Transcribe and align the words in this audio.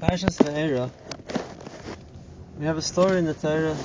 Parshas 0.00 0.40
Vayera, 0.40 0.90
we 2.58 2.64
have 2.64 2.78
a 2.78 2.82
story 2.82 3.18
in 3.18 3.26
the 3.26 3.34
Torah 3.34 3.76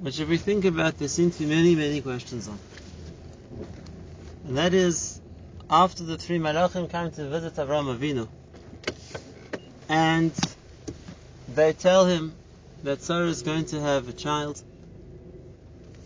which, 0.00 0.18
if 0.18 0.28
we 0.28 0.38
think 0.38 0.64
about, 0.64 0.98
there 0.98 1.08
seem 1.08 1.30
to 1.30 1.38
be 1.40 1.46
many, 1.46 1.74
many 1.74 2.00
questions 2.00 2.48
on. 2.48 2.58
And 4.46 4.56
that 4.56 4.72
is, 4.72 5.20
after 5.68 6.04
the 6.04 6.16
three 6.16 6.38
Malachim 6.38 6.90
come 6.90 7.10
to 7.10 7.28
visit 7.28 7.54
Avram 7.54 7.94
Avinu, 7.94 8.28
and 9.88 10.32
they 11.54 11.72
tell 11.72 12.06
him 12.06 12.34
that 12.82 13.02
Sarah 13.02 13.26
is 13.26 13.42
going 13.42 13.66
to 13.66 13.80
have 13.80 14.08
a 14.08 14.12
child. 14.12 14.62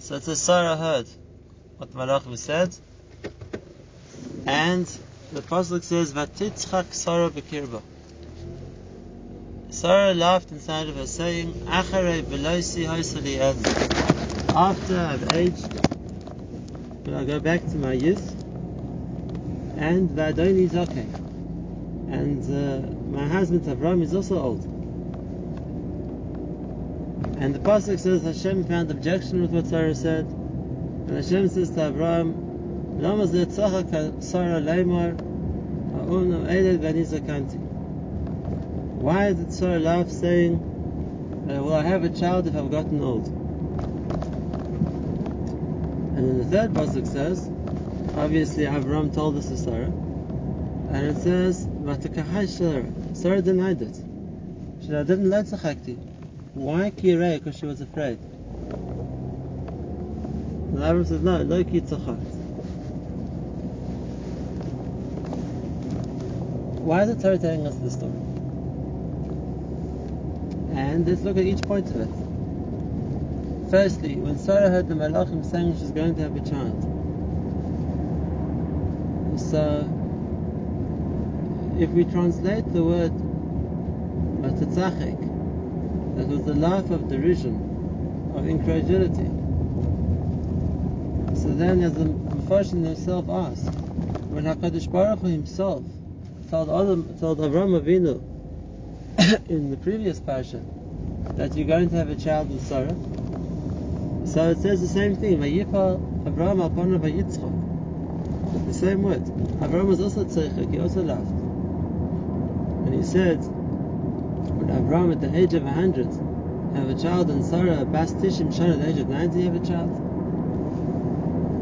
So 0.01 0.19
Sarah 0.19 0.77
heard 0.77 1.07
what 1.79 1.93
the 1.93 1.99
Malachim 1.99 2.37
said, 2.37 2.75
and 4.47 4.87
the 5.33 5.41
Pasuk 5.41 5.83
says, 5.83 6.13
"Vatitzchak 6.13 6.93
Sarah 6.93 7.31
bekirba." 7.31 7.83
Sarah 9.85 10.15
laughed 10.15 10.51
inside 10.51 10.89
of 10.89 10.97
her, 10.97 11.07
saying, 11.07 11.67
After 11.69 11.99
I've 11.99 12.33
aged, 15.35 15.69
will 17.07 17.19
I 17.19 17.25
go 17.27 17.39
back 17.39 17.61
to 17.61 17.77
my 17.77 17.93
youth? 17.93 18.31
And 19.77 20.09
Vadoni 20.09 20.71
Zokeh. 20.71 21.15
And 22.11 22.43
uh, 22.49 22.81
my 23.11 23.29
husband 23.29 23.65
Avram 23.65 24.01
is 24.03 24.15
also 24.15 24.41
old. 24.41 24.65
And 27.43 27.55
the 27.55 27.59
Pasuk 27.59 28.01
says 28.01 28.23
Hashem 28.23 28.65
found 28.65 28.91
objection 28.91 29.43
with 29.43 29.51
what 29.51 29.67
Sarah 29.67 29.95
said. 29.95 30.25
And 30.25 31.11
Hashem 31.11 31.51
says 31.51 31.69
to 31.73 31.81
Avram, 31.93 33.03
Lama 33.03 33.27
Sarah 33.27 34.63
Leimar, 34.63 35.15
Ha'unam 35.93 36.49
Eiled 36.49 36.81
Vanizakanti. 36.81 37.64
Why 38.97 39.27
is 39.29 39.41
it 39.41 39.53
so 39.53 39.77
love 39.77 40.11
saying, 40.11 40.55
uh, 41.51 41.63
Will 41.63 41.75
I 41.75 41.83
have 41.83 42.05
a 42.05 42.09
child 42.09 42.47
if 42.47 42.57
I've 42.57 42.71
gotten 42.71 43.03
old? 43.03 43.27
And 46.17 46.29
then 46.29 46.39
the 46.39 46.45
third 46.45 46.71
pasuk 46.71 47.07
says, 47.07 47.51
obviously 48.17 48.65
Avram 48.65 49.13
told 49.13 49.37
this 49.37 49.49
to 49.49 49.57
Sarah, 49.57 49.93
and 50.95 51.07
it 51.09 51.17
says, 51.17 51.69
Sarah. 52.57 52.87
Sarah 53.15 53.43
denied 53.43 53.83
it. 53.83 53.97
She 54.81 54.87
said, 54.87 55.01
I 55.01 55.03
didn't 55.03 55.29
let 55.29 55.47
Tzachakti. 55.47 55.97
Why 56.55 56.93
Kirei? 56.93 57.39
Because 57.39 57.59
she 57.59 57.67
was 57.67 57.81
afraid. 57.81 58.19
And 60.71 60.79
Avram 60.79 61.07
says, 61.07 61.21
No, 61.21 61.43
lo 61.43 61.65
ki 61.65 61.81
Why 66.85 67.03
is 67.03 67.17
the 67.17 67.21
Torah 67.21 67.39
telling 67.39 67.67
us 67.67 67.75
this 67.77 67.95
story? 67.95 68.34
And 70.75 71.07
let's 71.07 71.23
look 71.23 71.37
at 71.37 71.45
each 71.45 71.63
point 71.63 71.89
of 71.91 72.01
it. 72.01 73.71
Firstly, 73.71 74.17
when 74.17 74.37
Sarah 74.39 74.71
heard 74.71 74.89
the 74.89 74.95
Malachim 74.95 75.45
saying 75.49 75.77
she's 75.79 75.93
going 75.93 76.17
to 76.17 76.23
have 76.23 76.37
a 76.37 76.41
child, 76.41 76.83
so 79.39 79.89
if 81.79 81.91
we 81.91 82.05
translate 82.05 82.73
the 82.73 82.83
word 82.83 83.13
matatzachik, 84.43 85.19
that 86.17 86.27
was 86.27 86.45
the 86.45 86.55
laugh 86.55 86.91
of 86.91 87.09
derision, 87.09 87.55
of 88.37 88.49
incredulity. 88.49 89.31
So 91.41 91.55
then, 91.55 91.83
as 91.83 91.95
the 91.95 92.05
Mepharshim 92.05 92.85
himself 92.85 93.29
asked, 93.29 93.75
when 94.31 94.45
Hakadosh 94.45 94.91
Baruch 94.91 95.21
Hu 95.21 95.29
himself 95.29 95.85
told 96.51 96.69
Adam, 96.69 97.17
told 97.21 97.39
Avram 97.39 97.81
Avinu 97.81 98.34
in 99.49 99.71
the 99.71 99.77
previous 99.79 100.21
parasha 100.21 100.61
that 101.37 101.57
you're 101.57 101.67
going 101.67 101.89
to 101.89 101.97
have 101.97 102.11
a 102.11 102.17
child 102.17 102.51
with 102.51 102.61
Sarah. 102.63 102.95
So 104.27 104.51
it 104.51 104.59
says 104.59 104.83
the 104.83 104.89
same 104.89 105.17
thing. 105.17 105.43
Abraham. 105.43 106.27
The 108.67 108.75
same 108.75 109.03
word. 109.03 109.23
Abraham 109.63 109.87
was 109.87 110.01
also 110.01 110.25
tzeichak. 110.25 110.71
He 110.73 110.79
also 110.79 111.03
laughed, 111.03 111.31
and 112.87 112.95
he 112.95 113.03
said, 113.03 113.39
when 114.59 114.71
Abraham 114.71 115.13
at 115.13 115.21
the 115.21 115.35
age 115.35 115.55
of 115.55 115.65
a 115.65 115.73
hundred 115.73 116.07
have 116.77 116.91
a 116.91 117.01
child, 117.01 117.31
and 117.31 117.45
Sarah 117.45 117.85
Bas 117.85 118.13
Tishim 118.13 118.53
Shana 118.53 118.75
at 118.75 118.81
the 118.81 118.89
age 118.91 118.99
of 118.99 119.09
ninety 119.09 119.45
have 119.45 119.55
a 119.55 119.67
child. 119.67 119.91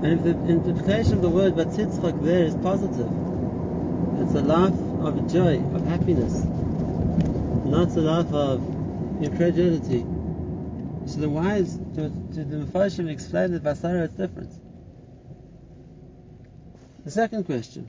And 0.03 0.13
if 0.15 0.23
the 0.25 0.31
interpretation 0.51 1.15
of 1.15 1.23
the 1.23 1.31
word 1.31 1.55
Vatzitzchak 1.55 2.25
there 2.25 2.45
is 2.45 2.57
positive, 2.57 3.13
it's 4.21 4.35
a 4.35 4.43
laugh 4.43 4.75
of 5.01 5.33
joy, 5.33 5.59
of 5.75 5.87
happiness 5.87 6.45
not 7.73 7.97
a 7.97 8.01
laugh 8.01 8.31
of 8.35 8.61
incredulity. 9.25 10.01
So 11.07 11.21
then 11.21 11.33
why 11.33 11.57
is, 11.57 11.79
to, 11.95 12.11
to 12.35 12.45
the 12.45 12.67
Mepharshim 12.67 13.09
explain 13.09 13.53
that 13.53 13.63
Basara 13.63 14.05
is 14.05 14.11
different? 14.11 14.51
The 17.07 17.11
second 17.11 17.45
question, 17.45 17.89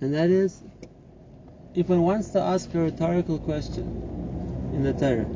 and 0.00 0.14
that 0.14 0.30
is, 0.30 0.58
if 1.74 1.90
one 1.90 2.00
wants 2.00 2.30
to 2.30 2.40
ask 2.40 2.74
a 2.74 2.78
rhetorical 2.78 3.38
question 3.38 3.84
in 4.72 4.82
the 4.82 4.94
Torah, 4.94 5.26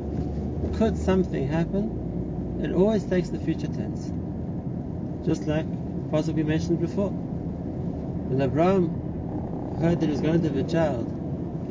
could 0.79 0.97
something 0.97 1.47
happen? 1.47 2.59
It 2.63 2.73
always 2.73 3.03
takes 3.03 3.29
the 3.29 3.37
future 3.37 3.67
tense. 3.67 4.11
Just 5.27 5.45
like 5.45 5.67
possibly 6.09 6.41
mentioned 6.41 6.81
before. 6.81 7.09
When 7.09 8.41
Abraham 8.41 9.77
heard 9.79 9.99
that 9.99 10.07
he 10.07 10.11
was 10.11 10.21
going 10.21 10.41
to 10.41 10.49
have 10.49 10.57
a 10.57 10.63
child, 10.63 11.10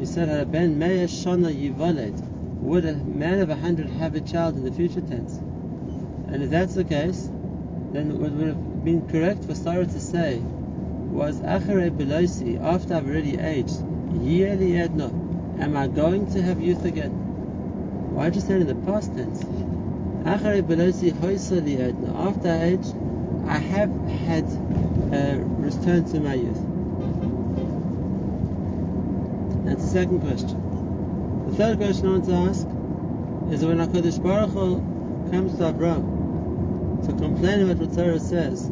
he 0.00 0.06
said, 0.06 0.50
Ben 0.50 0.78
Me'ah 0.78 1.06
Shana 1.06 1.54
Yivaled. 1.54 2.18
Would 2.62 2.86
a 2.86 2.94
man 2.94 3.40
of 3.40 3.50
a 3.50 3.54
hundred 3.54 3.90
have 3.90 4.14
a 4.14 4.20
child 4.20 4.56
in 4.56 4.64
the 4.64 4.72
future 4.72 5.02
tense? 5.02 5.36
And 5.36 6.42
if 6.42 6.48
that's 6.48 6.74
the 6.74 6.84
case, 6.84 7.30
then 7.92 8.18
what 8.18 8.32
would 8.32 8.48
have 8.48 8.84
been 8.84 9.06
correct 9.08 9.44
for 9.44 9.54
Sarah 9.54 9.84
to 9.84 10.00
say 10.00 10.38
was 10.38 11.40
Achere 11.40 11.90
Belosi, 11.90 12.58
after 12.62 12.94
I've 12.94 13.06
already 13.06 13.36
aged, 13.36 13.82
Yeli 14.12 14.78
Edna, 14.78 15.08
am 15.62 15.76
I 15.76 15.86
going 15.88 16.32
to 16.32 16.40
have 16.40 16.62
youth 16.62 16.86
again? 16.86 17.10
Why 18.14 18.24
did 18.24 18.34
just 18.34 18.46
say 18.46 18.54
in 18.54 18.66
the 18.66 18.74
past 18.74 19.14
tense? 19.14 19.42
Achere 20.24 20.62
Belosi 20.62 21.10
Edna, 21.78 22.28
after 22.28 22.48
I 22.48 22.62
aged, 22.62 22.94
I 23.46 23.58
have 23.58 23.90
had 24.08 24.44
uh, 25.12 25.40
return 25.58 26.04
to 26.06 26.20
my 26.20 26.34
youth. 26.34 26.60
That's 29.64 29.79
second 29.90 30.20
question. 30.20 31.46
The 31.50 31.56
third 31.56 31.78
question 31.78 32.06
I 32.06 32.10
want 32.10 32.24
to 32.26 32.32
ask 32.32 32.64
is 33.52 33.64
when 33.64 33.78
HaKadosh 33.78 34.22
Baruch 34.22 34.50
Hu 34.50 34.76
comes 35.32 35.58
to 35.58 35.68
Abraham 35.68 37.02
to 37.04 37.12
complain 37.12 37.62
about 37.62 37.78
what 37.78 37.96
Torah 37.96 38.20
says, 38.20 38.66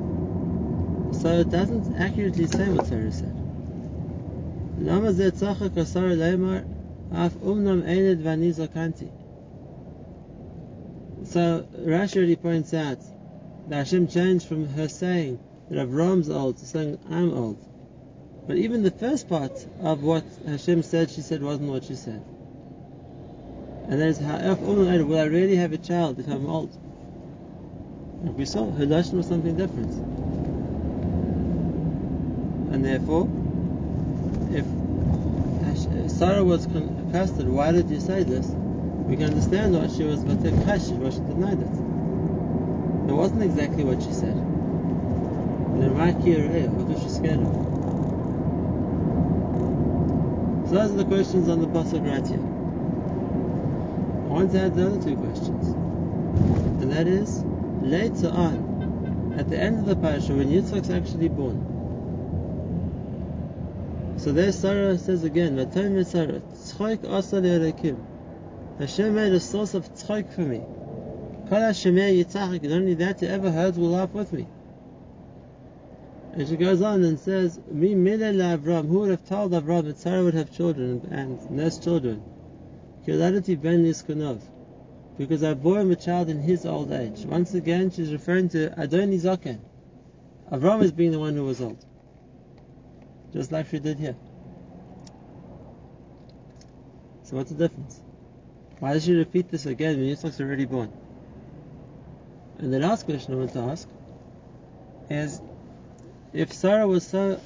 so 1.21 1.41
it 1.41 1.51
doesn't 1.51 1.97
accurately 1.97 2.47
say 2.47 2.69
what 2.69 2.89
Torah 2.89 3.11
said. 3.11 3.34
So 11.25 11.67
Rashi 11.79 12.17
already 12.17 12.37
points 12.37 12.73
out 12.75 12.99
that 13.69 13.77
Hashem 13.77 14.06
changed 14.06 14.47
from 14.47 14.69
her 14.69 14.87
saying 14.87 15.41
that 15.69 15.89
Avram's 15.89 16.31
old 16.31 16.59
to 16.59 16.65
saying 16.65 17.00
I'm 17.11 17.35
old. 17.35 17.68
But 18.48 18.56
even 18.56 18.82
the 18.82 18.91
first 18.91 19.28
part 19.28 19.53
of 19.82 20.03
what 20.03 20.25
Hashem 20.47 20.82
said, 20.82 21.10
she 21.10 21.20
said 21.20 21.42
wasn't 21.42 21.69
what 21.70 21.84
she 21.84 21.94
said. 21.94 22.25
And 23.88 24.00
that 24.00 24.09
is, 24.09 24.22
oh, 24.22 24.59
oh, 24.62 25.04
will 25.04 25.19
I 25.19 25.25
really 25.25 25.56
have 25.56 25.75
a 25.75 25.78
child 25.78 26.19
if 26.19 26.26
I'm 26.28 26.47
old? 26.47 26.75
we 28.22 28.47
saw, 28.47 28.70
her 28.72 28.87
lashon 28.87 29.14
was 29.14 29.26
something 29.26 29.54
different. 29.54 29.92
And 32.72 32.82
therefore, 32.82 33.28
if 34.50 34.64
uh, 34.64 36.08
Sarah 36.08 36.43
was 36.43 36.67
casted, 37.12 37.49
why 37.49 37.73
did 37.73 37.90
you 37.90 38.00
say 38.00 38.23
this? 38.23 38.46
We 38.46 39.17
can 39.17 39.26
understand 39.26 39.75
why 39.75 39.88
she 39.88 40.05
was 40.05 40.25
Vatekash, 40.25 40.90
why 40.93 41.11
she 41.11 41.20
denied 41.20 41.61
it. 41.61 43.11
It 43.11 43.14
wasn't 43.14 43.43
exactly 43.43 43.84
what 43.84 44.02
she 44.02 44.12
said. 44.12 44.37
And 44.37 45.82
then 45.82 45.94
why 45.94 46.08
eh, 46.08 46.67
What 46.67 46.87
was 46.88 47.02
she 47.02 47.11
scared 47.11 47.40
of? 47.40 47.77
So 50.69 50.75
those 50.75 50.91
are 50.91 50.99
the 50.99 51.05
questions 51.06 51.49
on 51.49 51.61
the 51.61 51.67
pasuk 51.67 52.06
right 52.06 52.26
here. 52.26 52.43
I 54.26 54.29
want 54.31 54.53
to 54.53 54.61
add 54.61 54.76
the 54.76 54.87
other 54.87 55.03
two 55.03 55.17
questions, 55.17 55.69
and 55.69 56.93
that 56.93 57.09
is 57.09 57.43
later 57.81 58.29
on, 58.29 59.35
at 59.38 59.49
the 59.49 59.59
end 59.59 59.79
of 59.79 59.87
the 59.87 59.97
parasha, 59.97 60.35
when 60.35 60.50
Yitzchak's 60.50 60.91
actually 60.91 61.31
born. 61.31 61.65
So 64.19 64.31
there 64.31 64.53
Sarah 64.53 64.99
says 64.99 65.25
again. 65.25 65.56
Hashem 65.56 65.94
made 69.14 69.32
a 69.32 69.41
source 69.41 69.73
of 69.73 69.91
tzchoik 69.94 70.31
for 70.35 70.43
me. 70.43 70.61
Kol 71.49 71.61
Hashem 71.61 71.94
Yitzchak, 71.94 72.62
not 72.62 72.73
only 72.73 72.93
that, 72.93 73.21
whoever 73.21 73.50
heard 73.50 73.79
will 73.79 73.88
laugh 73.88 74.11
with 74.11 74.35
me. 74.35 74.47
And 76.38 76.46
she 76.46 76.56
goes 76.56 76.81
on 76.82 77.02
and 77.02 77.19
says, 77.19 77.58
Mi 77.69 77.94
Avram, 77.94 78.87
who 78.87 79.00
would 79.00 79.11
have 79.11 79.26
told 79.29 79.50
Avram 79.50 79.87
that 79.87 79.99
Sarah 79.99 80.23
would 80.23 80.35
have 80.35 80.52
children 80.52 81.08
and 81.11 81.50
nurse 81.50 81.79
children? 81.79 82.23
Ben. 83.05 84.40
Because 85.19 85.43
I 85.43 85.55
bore 85.55 85.81
him 85.81 85.90
a 85.90 85.96
child 85.96 86.29
in 86.29 86.38
his 86.38 86.64
old 86.64 86.93
age. 86.93 87.25
Once 87.25 87.55
again, 87.55 87.90
she's 87.90 88.12
referring 88.12 88.50
to 88.50 88.70
Adoni 88.70 89.19
Zaken. 89.19 89.58
Avram 90.52 90.81
is 90.85 90.93
being 90.93 91.11
the 91.11 91.19
one 91.19 91.35
who 91.35 91.43
was 91.43 91.61
old. 91.61 91.85
Just 93.32 93.50
like 93.50 93.67
she 93.67 93.81
did 93.81 93.99
here. 93.99 94.14
So 97.25 97.37
what's 97.37 97.50
the 97.50 97.56
difference? 97.56 98.00
Why 98.79 98.93
does 98.93 99.05
she 99.05 99.12
repeat 99.12 99.50
this 99.50 99.67
again 99.67 99.99
when 99.99 100.06
Yitzchak's 100.06 100.40
already 100.40 100.67
born? 100.67 100.93
And 102.58 102.73
the 102.73 102.79
last 102.79 103.06
question 103.06 103.35
I 103.35 103.38
want 103.38 103.52
to 103.55 103.58
ask 103.58 103.88
is 105.11 105.40
if 106.32 106.52
Sarah 106.52 106.86
was 106.86 107.04
so 107.04 107.40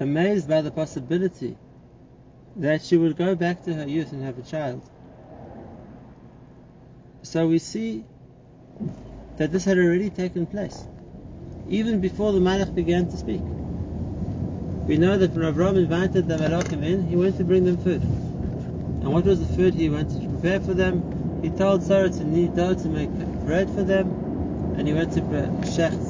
amazed 0.00 0.48
by 0.48 0.60
the 0.60 0.70
possibility 0.70 1.56
that 2.56 2.82
she 2.82 2.96
would 2.96 3.16
go 3.16 3.34
back 3.34 3.64
to 3.64 3.74
her 3.74 3.88
youth 3.88 4.12
and 4.12 4.22
have 4.22 4.38
a 4.38 4.42
child, 4.42 4.82
so 7.22 7.48
we 7.48 7.58
see 7.58 8.04
that 9.38 9.50
this 9.50 9.64
had 9.64 9.78
already 9.78 10.10
taken 10.10 10.46
place, 10.46 10.84
even 11.68 12.00
before 12.00 12.32
the 12.32 12.40
Malach 12.40 12.74
began 12.74 13.06
to 13.06 13.16
speak. 13.16 13.42
We 14.86 14.98
know 14.98 15.16
that 15.16 15.34
when 15.34 15.52
Avram 15.52 15.76
invited 15.76 16.28
the 16.28 16.36
Malachim 16.36 16.84
in, 16.84 17.02
he 17.06 17.16
went 17.16 17.38
to 17.38 17.44
bring 17.44 17.64
them 17.64 17.78
food. 17.78 18.02
And 18.02 19.12
what 19.12 19.24
was 19.24 19.40
the 19.40 19.46
food 19.46 19.74
he 19.74 19.88
went 19.88 20.10
to 20.10 20.28
prepare 20.28 20.60
for 20.60 20.74
them? 20.74 21.02
He 21.42 21.48
told 21.50 21.82
Sarah 21.82 22.10
to 22.10 22.24
knead 22.24 22.54
dough 22.54 22.74
to 22.74 22.88
make 22.88 23.10
bread 23.46 23.70
for 23.70 23.82
them, 23.82 24.14
and 24.76 24.86
he 24.86 24.92
went 24.92 25.12
to 25.12 25.22
shecht 25.22 26.03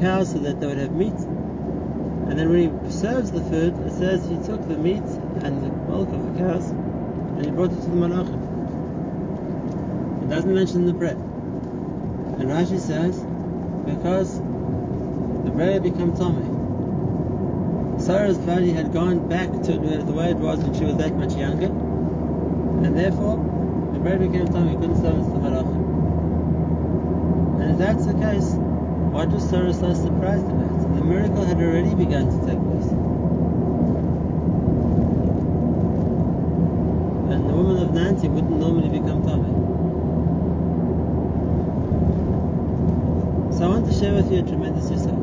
cows 0.00 0.32
so 0.32 0.38
that 0.38 0.60
they 0.60 0.66
would 0.66 0.78
have 0.78 0.92
meat. 0.92 1.12
And 1.12 2.38
then 2.38 2.48
when 2.48 2.84
he 2.84 2.90
serves 2.90 3.30
the 3.30 3.42
food, 3.42 3.78
it 3.86 3.92
says 3.92 4.26
he 4.28 4.36
took 4.36 4.66
the 4.66 4.76
meat 4.76 5.02
and 5.44 5.62
the 5.62 5.70
milk 5.90 6.08
of 6.08 6.32
the 6.32 6.38
cows 6.38 6.70
and 6.70 7.44
he 7.44 7.50
brought 7.50 7.72
it 7.72 7.80
to 7.82 7.90
the 7.90 7.96
malachim. 7.96 8.40
It 10.22 10.28
doesn't 10.28 10.54
mention 10.54 10.86
the 10.86 10.92
bread. 10.92 11.16
And 11.16 12.48
Rashi 12.48 12.78
says, 12.78 13.18
because 13.84 14.38
the 14.38 15.50
bread 15.50 15.72
had 15.72 15.82
become 15.82 16.12
tamei. 16.12 16.58
Sarah's 18.00 18.38
body 18.38 18.70
had 18.72 18.92
gone 18.92 19.28
back 19.28 19.50
to 19.50 19.72
the 19.72 20.12
way 20.12 20.30
it 20.30 20.36
was 20.36 20.60
when 20.60 20.74
she 20.74 20.84
was 20.84 20.96
that 20.96 21.14
much 21.16 21.34
younger, 21.34 21.66
and 21.66 22.96
therefore 22.96 23.36
the 23.92 23.98
bread 23.98 24.20
became 24.20 24.46
tamei, 24.48 24.78
couldn't 24.80 25.00
serve 25.02 25.16
it 25.16 25.24
to 25.24 25.30
the 25.30 25.38
malachim. 25.38 25.80
And 27.60 27.72
if 27.72 27.78
that's 27.78 28.06
the 28.06 28.14
case, 28.14 28.54
what 29.10 29.28
was 29.30 29.48
Sarah 29.48 29.74
so 29.74 29.92
surprised 29.92 30.46
about? 30.46 30.70
it? 30.70 30.94
The 30.94 31.04
miracle 31.04 31.44
had 31.44 31.56
already 31.56 31.94
begun 31.94 32.30
to 32.30 32.38
take 32.46 32.62
place. 32.62 32.90
And 37.30 37.48
the 37.48 37.54
woman 37.54 37.82
of 37.82 37.92
Nancy 37.92 38.28
wouldn't 38.28 38.58
normally 38.58 38.88
become 38.88 39.22
tamei. 39.22 39.50
So 43.56 43.64
I 43.64 43.68
want 43.68 43.86
to 43.86 43.92
share 43.98 44.14
with 44.14 44.30
you 44.30 44.38
a 44.38 44.42
tremendous 44.42 44.90
insight. 44.90 45.14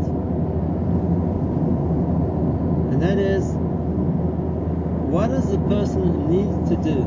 And 2.92 3.02
that 3.02 3.18
is, 3.18 3.46
what 5.10 5.30
does 5.30 5.50
the 5.50 5.60
person 5.70 6.30
need 6.30 6.68
to 6.70 6.76
do 6.84 7.00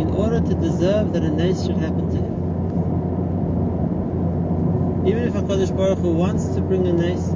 in 0.00 0.10
order 0.14 0.40
to 0.40 0.54
deserve 0.54 1.12
that 1.12 1.22
a 1.22 1.30
nace 1.30 1.66
should 1.66 1.76
happen 1.76 2.08
to 2.10 2.16
him? 2.16 2.29
Even 5.10 5.24
if 5.24 5.34
HaKadosh 5.34 5.76
Baruch 5.76 5.98
Hu 5.98 6.12
wants 6.12 6.46
to 6.54 6.60
bring 6.60 6.86
a 6.86 6.92
nace, 6.92 7.34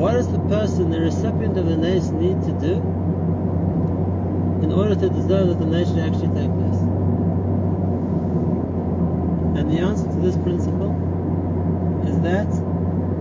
what 0.00 0.12
does 0.12 0.32
the 0.32 0.38
person, 0.48 0.90
the 0.90 0.98
recipient 0.98 1.58
of 1.58 1.66
the 1.66 1.76
nace, 1.76 2.08
need 2.08 2.40
to 2.40 2.52
do 2.52 2.76
in 4.64 4.72
order 4.72 4.94
to 4.94 5.10
deserve 5.10 5.48
that 5.48 5.58
the 5.58 5.66
nace 5.66 5.88
should 5.88 5.98
actually 5.98 6.32
take 6.40 6.48
place? 6.56 6.80
And 9.60 9.70
the 9.70 9.80
answer 9.80 10.06
to 10.06 10.16
this 10.24 10.38
principle 10.38 10.96
is 12.08 12.18
that 12.22 12.48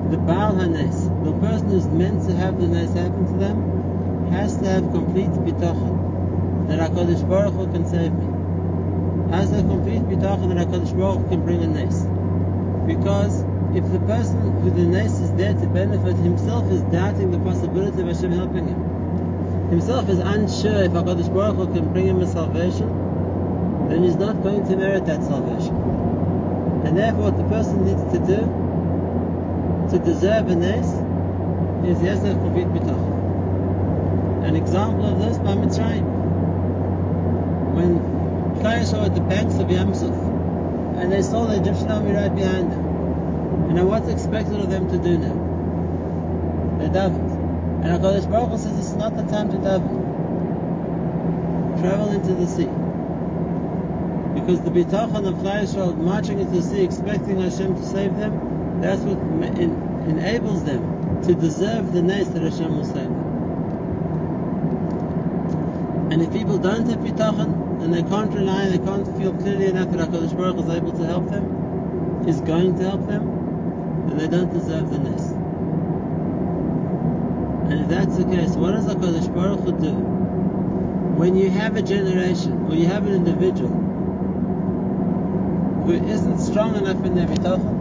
the 0.10 0.18
Baal 0.18 0.56
HaNes, 0.56 1.04
the 1.26 1.34
person 1.34 1.68
who's 1.72 1.88
meant 1.88 2.26
to 2.30 2.34
have 2.34 2.62
the 2.62 2.68
nace 2.70 2.94
happen 2.94 3.26
to 3.26 3.38
them, 3.38 4.32
has 4.32 4.56
to 4.56 4.66
have 4.66 4.90
complete 4.94 5.32
bitachon 5.32 6.70
that 6.70 6.80
HaKadosh 6.80 7.28
Baruch 7.28 7.56
Hu 7.56 7.68
can 7.74 7.86
save 7.86 8.14
me. 8.14 8.26
Has 9.36 9.52
a 9.52 9.64
complete 9.64 10.04
bitachon 10.04 10.56
that 10.56 10.66
HaKadosh 10.66 10.98
Baruch 10.98 11.24
Hu 11.24 11.28
can 11.28 11.44
bring 11.44 11.62
a 11.62 11.68
nace. 11.68 12.09
Because 12.90 13.44
if 13.76 13.86
the 13.92 14.00
person 14.00 14.66
with 14.66 14.76
the 14.76 14.82
nace 14.82 15.20
is 15.20 15.32
there 15.34 15.54
to 15.54 15.68
benefit, 15.68 16.16
himself 16.18 16.72
is 16.72 16.82
doubting 16.82 17.30
the 17.30 17.38
possibility 17.38 18.02
of 18.02 18.08
Hashem 18.08 18.32
helping 18.32 18.68
him. 18.68 19.70
Himself 19.70 20.10
is 20.10 20.18
unsure 20.18 20.86
if 20.86 20.92
HaKadosh 20.94 21.32
Baruch 21.32 21.58
Hu 21.58 21.68
can 21.72 21.94
bring 21.94 22.08
him 22.08 22.20
a 22.20 22.26
salvation, 22.26 22.90
then 23.90 24.02
he's 24.04 24.16
not 24.16 24.42
going 24.42 24.68
to 24.68 24.76
merit 24.76 25.06
that 25.06 25.22
salvation. 25.22 25.76
And 26.84 26.98
therefore 26.98 27.30
what 27.30 27.38
the 27.38 27.44
person 27.44 27.86
needs 27.86 28.02
to 28.12 28.18
do 28.26 28.42
to 29.92 30.04
deserve 30.04 30.50
a 30.50 30.56
nace 30.56 30.92
is 31.86 32.02
he 32.02 32.08
has 32.08 32.22
to 32.22 32.34
complete. 32.34 32.66
An 34.48 34.56
example 34.56 35.06
of 35.06 35.20
this 35.20 35.38
by 35.38 35.54
Mitzrayim. 35.54 36.08
When 37.76 38.00
Klal 38.64 38.92
were 38.94 39.06
at 39.06 39.14
the 39.14 39.22
banks 39.22 39.60
of 39.60 39.68
Yamsuf, 39.68 40.39
and 41.00 41.12
they 41.12 41.22
saw 41.22 41.46
the 41.46 41.56
Egyptian 41.56 41.90
army 41.90 42.12
right 42.12 42.36
behind 42.36 42.72
them. 42.72 42.86
And 43.68 43.76
now 43.76 43.86
what's 43.86 44.10
expected 44.10 44.60
of 44.60 44.70
them 44.70 44.90
to 44.92 44.98
do 44.98 45.18
now? 45.18 45.34
They 46.80 46.90
davened. 46.90 47.32
And 47.84 48.04
HaKadosh 48.04 48.30
Baruch 48.30 48.60
says 48.60 48.76
this 48.76 48.88
is 48.88 48.96
not 48.96 49.16
the 49.16 49.24
time 49.24 49.50
to 49.52 49.58
daven. 49.58 50.06
Travel 51.80 52.12
into 52.12 52.34
the 52.34 52.48
sea. 52.48 52.68
Because 54.36 54.62
the 54.62 54.72
bitachon 54.72 55.26
of 55.26 55.36
Klal 55.36 55.98
marching 55.98 56.40
into 56.40 56.52
the 56.52 56.62
sea 56.62 56.84
expecting 56.84 57.40
Hashem 57.40 57.76
to 57.76 57.86
save 57.86 58.18
them, 58.18 58.82
that's 58.82 59.02
what 59.02 59.18
enables 59.48 60.66
them 60.66 61.22
to 61.24 61.34
deserve 61.34 61.94
the 61.94 62.02
nace 62.02 62.28
that 62.28 62.42
Hashem 62.42 62.76
will 62.76 62.84
save 62.84 62.96
them. 62.96 63.26
And 66.12 66.22
if 66.22 66.34
people 66.34 66.58
don't 66.58 66.90
have 66.90 67.00
bitachon, 67.00 67.69
and 67.82 67.94
they 67.94 68.04
can't 68.04 68.34
rely, 68.34 68.68
they 68.70 68.78
can't 68.78 69.06
feel 69.18 69.34
clearly 69.34 69.68
enough 69.68 69.90
that 69.92 70.10
HaKadosh 70.10 70.36
Baruch 70.36 70.58
is 70.58 70.70
able 70.70 70.92
to 70.92 71.06
help 71.06 71.30
them, 71.30 72.28
is 72.28 72.42
going 72.42 72.78
to 72.78 72.84
help 72.84 73.08
them, 73.08 73.28
and 74.10 74.20
they 74.20 74.28
don't 74.28 74.52
deserve 74.54 74.90
the 74.90 75.00
nace. 75.00 75.32
And 77.72 77.82
if 77.82 77.88
that's 77.88 78.18
the 78.18 78.26
case, 78.26 78.56
what 78.56 78.72
does 78.72 78.86
HaKadosh 78.86 79.34
Baruch 79.34 79.62
Hu 79.62 79.72
do? 79.80 79.94
When 81.20 81.36
you 81.36 81.50
have 81.50 81.76
a 81.76 81.82
generation, 81.82 82.66
or 82.68 82.76
you 82.76 82.88
have 82.88 83.08
an 83.08 83.14
individual, 83.14 83.70
who 85.86 85.94
isn't 85.94 86.40
strong 86.40 86.76
enough 86.76 87.04
in 87.06 87.16
their 87.16 87.28
bitachon, 87.28 87.78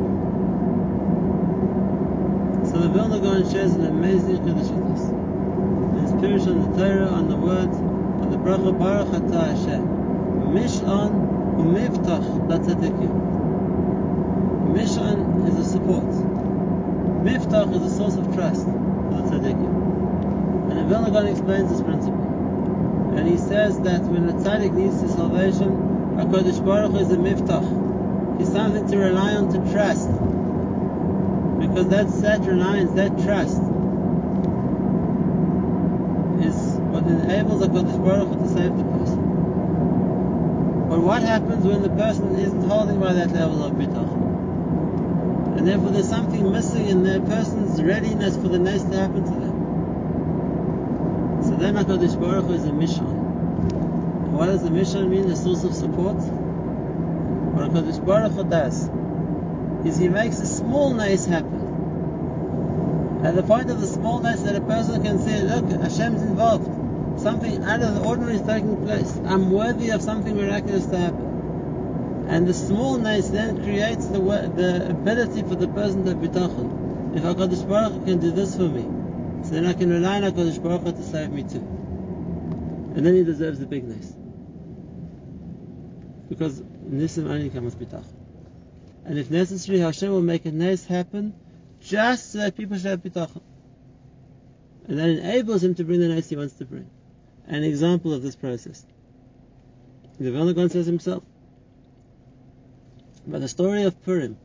so 2.71 2.79
the 2.79 2.89
Vilna 2.89 3.19
Gaon 3.21 3.51
shares 3.51 3.73
an 3.73 3.87
amazing 3.87 4.39
chiddush 4.39 4.71
with 4.71 4.93
us. 4.93 5.11
His 6.03 6.13
Peirush 6.13 6.47
on 6.47 6.73
the 6.73 6.79
Torah, 6.79 7.09
on 7.09 7.29
the 7.29 7.37
words, 7.37 7.77
on 7.77 8.31
the 8.31 8.37
bracha 8.37 8.79
Baruch 8.79 9.09
Atah 9.09 9.57
Hashem. 9.57 9.98
Mish'an 10.49 11.13
u'mivtach 11.61 12.25
latzadikim. 12.49 13.13
Mish'an 14.73 15.47
is 15.47 15.57
a 15.59 15.65
support. 15.65 16.07
Mivtach 17.23 17.75
is 17.77 17.83
a 17.93 17.95
source 17.95 18.17
of 18.17 18.35
trust 18.35 18.65
for 18.65 18.71
the 18.71 19.23
tzaddikim. 19.29 20.71
And 20.71 20.79
the 20.79 20.85
Vilna 20.85 21.11
Gaon 21.11 21.27
explains 21.27 21.71
this 21.71 21.83
principle. 21.83 23.15
And 23.19 23.29
he 23.29 23.37
says 23.37 23.79
that 23.81 24.01
when 24.05 24.27
a 24.31 24.33
tzaddik 24.33 24.73
needs 24.73 25.03
his 25.03 25.13
salvation, 25.13 25.69
HaKadosh 26.17 26.65
Baruch 26.65 26.99
is 26.99 27.13
a 27.13 27.17
mivtach. 27.17 28.39
He's 28.39 28.51
something 28.51 28.89
to 28.89 28.97
rely 28.97 29.35
on, 29.35 29.53
to 29.53 29.59
trust. 29.71 30.09
Because 31.61 31.89
that's 31.89 32.21
that 32.23 32.41
reliance, 32.41 32.93
that 32.93 33.11
trust, 33.23 33.61
is 36.41 36.57
what 36.89 37.05
enables 37.05 37.63
HaKadosh 37.63 38.03
Baruch 38.03 38.39
to 38.39 38.49
save 38.49 38.75
the 38.79 38.85
person. 38.85 39.28
But 40.89 41.03
what 41.03 41.23
happens 41.23 41.67
when 41.67 41.83
the 41.83 41.91
person 41.91 42.35
isn't 42.37 42.63
holding 42.63 42.99
by 42.99 43.13
that 43.13 43.31
level 43.33 43.63
of 43.63 43.75
bitachon? 43.75 45.59
And 45.59 45.69
therefore 45.69 45.91
there's 45.91 46.09
something 46.09 46.51
missing 46.51 46.89
in 46.89 47.03
the 47.03 47.21
person's 47.21 47.83
readiness 47.83 48.37
for 48.37 48.49
the 48.49 48.59
next 48.59 48.85
to 48.85 48.97
happen 48.97 49.23
to 49.23 49.31
them. 49.31 49.53
So 51.45 51.51
then 51.57 51.75
HaKadosh 51.75 52.19
Baruch 52.19 52.47
Hu 52.47 52.55
is 52.55 52.65
a 52.65 52.71
mish'an. 52.71 53.05
What 54.33 54.47
does 54.47 54.63
the 54.63 54.71
mish'an 54.71 55.11
mean? 55.11 55.31
A 55.31 55.37
source 55.37 55.63
of 55.65 55.75
support? 55.75 56.17
What 56.17 57.71
HaKadosh 57.71 58.07
Baruch 58.07 58.33
Hu 58.33 58.45
does 58.45 58.89
is 59.85 59.99
He 59.99 60.09
makes 60.09 60.41
a 60.41 60.47
small 60.47 60.95
nace 60.95 61.27
happen. 61.27 61.67
At 63.25 63.35
the 63.35 63.43
point 63.43 63.69
of 63.69 63.83
the 63.83 63.87
small 63.87 64.21
nace 64.21 64.41
that 64.43 64.57
a 64.57 64.63
person 64.63 65.03
can 65.03 65.19
say, 65.19 65.43
look, 65.43 65.69
Hashem's 65.69 66.23
involved 66.23 66.68
something 67.21 67.63
out 67.65 67.83
of 67.83 67.95
the 67.95 68.05
ordinary 68.05 68.37
is 68.37 68.43
taking 68.43 68.77
place. 68.85 69.17
I'm 69.25 69.51
worthy 69.51 69.91
of 69.91 70.03
something 70.03 70.37
miraculous 70.37 70.87
to 70.87 70.99
happen. 70.99 72.27
And 72.29 72.47
the 72.47 72.55
smallness 72.55 73.31
then 73.31 73.63
creates 73.63 74.07
the, 74.07 74.19
the 74.19 74.91
ability 74.91 75.43
for 75.43 75.55
the 75.55 75.69
person 75.69 76.05
to 76.05 76.15
be 76.15 76.29
bitachon. 76.29 77.17
if 77.17 77.23
HaKadosh 77.23 77.67
Baruch 77.69 78.05
can 78.05 78.19
do 78.19 78.31
this 78.31 78.55
for 78.55 78.69
me, 78.69 78.83
so 79.45 79.55
then 79.55 79.65
I 79.65 79.73
can 79.73 79.91
rely 79.91 80.17
on 80.17 80.23
HaKadosh 80.25 80.63
Baruch 80.63 80.97
to 80.97 81.03
save 81.03 81.31
me 81.31 81.43
too. 81.43 81.67
And 82.95 83.07
then 83.07 83.15
he 83.15 83.25
deserves 83.25 83.59
the 83.59 83.67
big 83.67 83.85
nace. 83.85 84.13
Because 86.29 86.61
Nisim 86.61 87.31
only 87.31 87.49
comes 87.49 87.75
bitach. 87.75 88.05
And 89.05 89.19
if 89.19 89.31
necessary, 89.31 89.79
Hashem 89.79 90.11
will 90.11 90.21
make 90.21 90.45
a 90.45 90.53
nace 90.53 90.85
happen 90.85 91.35
just 91.81 92.33
so 92.33 92.39
that 92.39 92.57
people 92.57 92.77
should 92.77 92.87
have 92.87 93.03
bitachon. 93.03 93.41
And 94.87 94.99
that 94.99 95.09
enables 95.09 95.65
him 95.65 95.75
to 95.77 95.85
bring 95.85 96.01
the 96.01 96.09
nace 96.09 96.29
he 96.29 96.37
wants 96.37 96.55
to 96.55 96.67
bring. 96.67 96.91
An 97.49 97.65
example 97.65 98.13
of 98.13 98.23
this 98.23 98.37
process. 98.37 98.85
The 100.21 100.31
Vilna 100.31 100.69
says 100.69 100.85
himself. 100.85 101.23
By 103.27 103.39
the 103.39 103.49
story 103.49 103.85
of 103.85 104.03
Purim, 104.05 104.37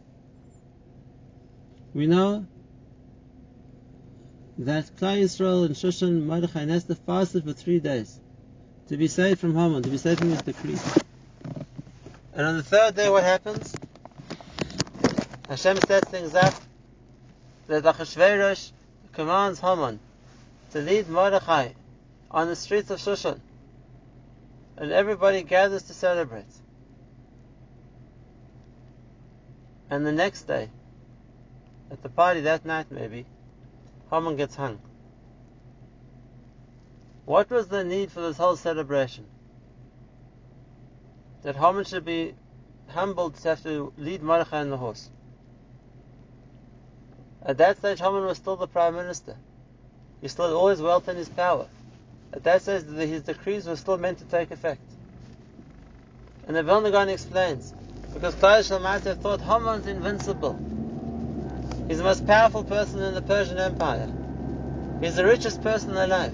we 1.93 2.07
know 2.07 2.48
that 4.57 4.86
Klal 4.95 5.22
Yisrael 5.22 5.65
and 5.65 5.75
Shushan 5.75 6.25
Mordechai 6.25 6.65
Esther 6.69 6.95
fasted 6.95 7.43
for 7.43 7.51
three 7.51 7.79
days 7.79 8.19
to 8.88 8.95
be 8.95 9.10
saved 9.10 9.39
from 9.41 9.53
Haman, 9.53 9.83
to 9.83 9.89
be 9.89 9.98
saved 9.98 10.19
from 10.19 10.29
his 10.29 10.41
decree. 10.41 10.77
And 12.33 12.48
on 12.48 12.55
the 12.55 12.63
third 12.63 12.95
day, 12.95 13.10
what 13.10 13.24
happens? 13.24 13.75
Hashem 15.50 15.77
sets 15.81 16.10
things 16.10 16.36
up 16.36 16.53
that 17.67 17.83
Achashverosh 17.83 18.72
commands 19.12 19.60
Haman 19.60 20.00
to 20.72 20.79
lead 20.79 21.10
Mordechai 21.10 21.74
on 22.34 22.48
the 22.48 22.56
streets 22.56 22.90
of 22.90 23.00
Shushan. 23.00 23.40
And 24.75 24.92
everybody 24.92 25.44
gathers 25.44 25.84
to 25.84 25.94
celebrate. 25.94 26.46
And 29.90 30.06
the 30.06 30.12
next 30.12 30.44
day, 30.44 30.70
at 31.92 32.02
the 32.02 32.10
party 32.10 32.42
that 32.42 32.66
night 32.66 32.88
maybe, 32.90 33.28
Haman 34.10 34.36
gets 34.36 34.56
hung. 34.56 34.80
What 37.25 37.50
was 37.52 37.68
the 37.68 37.84
need 37.84 38.12
for 38.12 38.22
this 38.22 38.38
whole 38.38 38.56
celebration? 38.56 39.25
That 41.44 41.56
Haman 41.56 41.86
should 41.86 42.06
be 42.06 42.34
humbled 42.88 43.36
to 43.36 43.50
have 43.50 43.63
to 43.63 43.94
lead 43.98 44.24
Mordechai 44.24 44.62
on 44.62 44.72
the 44.72 44.78
horse. 44.78 45.10
At 47.46 47.58
that 47.60 47.78
stage, 47.78 48.00
Haman 48.00 48.25
was 48.25 48.38
still 48.38 48.56
the 48.56 48.68
prime 48.68 48.96
minister. 48.96 49.36
He 50.22 50.28
still 50.30 50.46
had 50.46 50.54
all 50.54 50.70
his 50.70 50.82
wealth 50.82 51.08
and 51.08 51.18
his 51.18 51.30
power. 51.30 51.68
At 52.34 52.44
that 52.46 52.63
his 52.63 53.22
decrees 53.22 53.68
were 53.68 53.75
still 53.75 54.00
meant 54.00 54.18
to 54.18 54.25
take 54.25 54.50
effect. 54.50 54.82
And 56.48 56.56
the 56.56 56.63
Vilna 56.63 56.90
Gaon 56.90 57.10
explains, 57.10 57.72
because 58.12 58.34
Klal 58.36 59.04
have 59.04 59.20
thought 59.20 59.40
Haman's 59.40 59.86
invincible. 59.86 60.60
He's 61.88 62.00
the 62.00 62.04
most 62.04 62.25
powerful 62.25 62.63
person 62.63 63.04
in 63.04 63.13
the 63.13 63.22
Persian 63.22 63.60
Empire. 63.60 64.12
He's 65.00 65.16
the 65.16 65.25
richest 65.25 65.62
person 65.62 65.96
alive. 65.96 66.34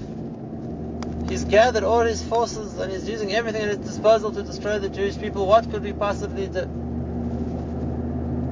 He's 1.28 1.44
gathered 1.44 1.84
all 1.84 2.02
his 2.02 2.24
forces 2.24 2.78
and 2.78 2.92
he's 2.92 3.08
using 3.08 3.34
everything 3.34 3.64
at 3.64 3.70
his 3.70 3.80
disposal 3.80 4.32
to 4.32 4.42
destroy 4.42 4.80
the 4.80 4.90
Jewish 4.90 5.18
people. 5.20 5.48
What 5.48 5.70
could 5.70 5.84
we 5.84 5.92
possibly 5.92 6.48
do? 6.48 6.62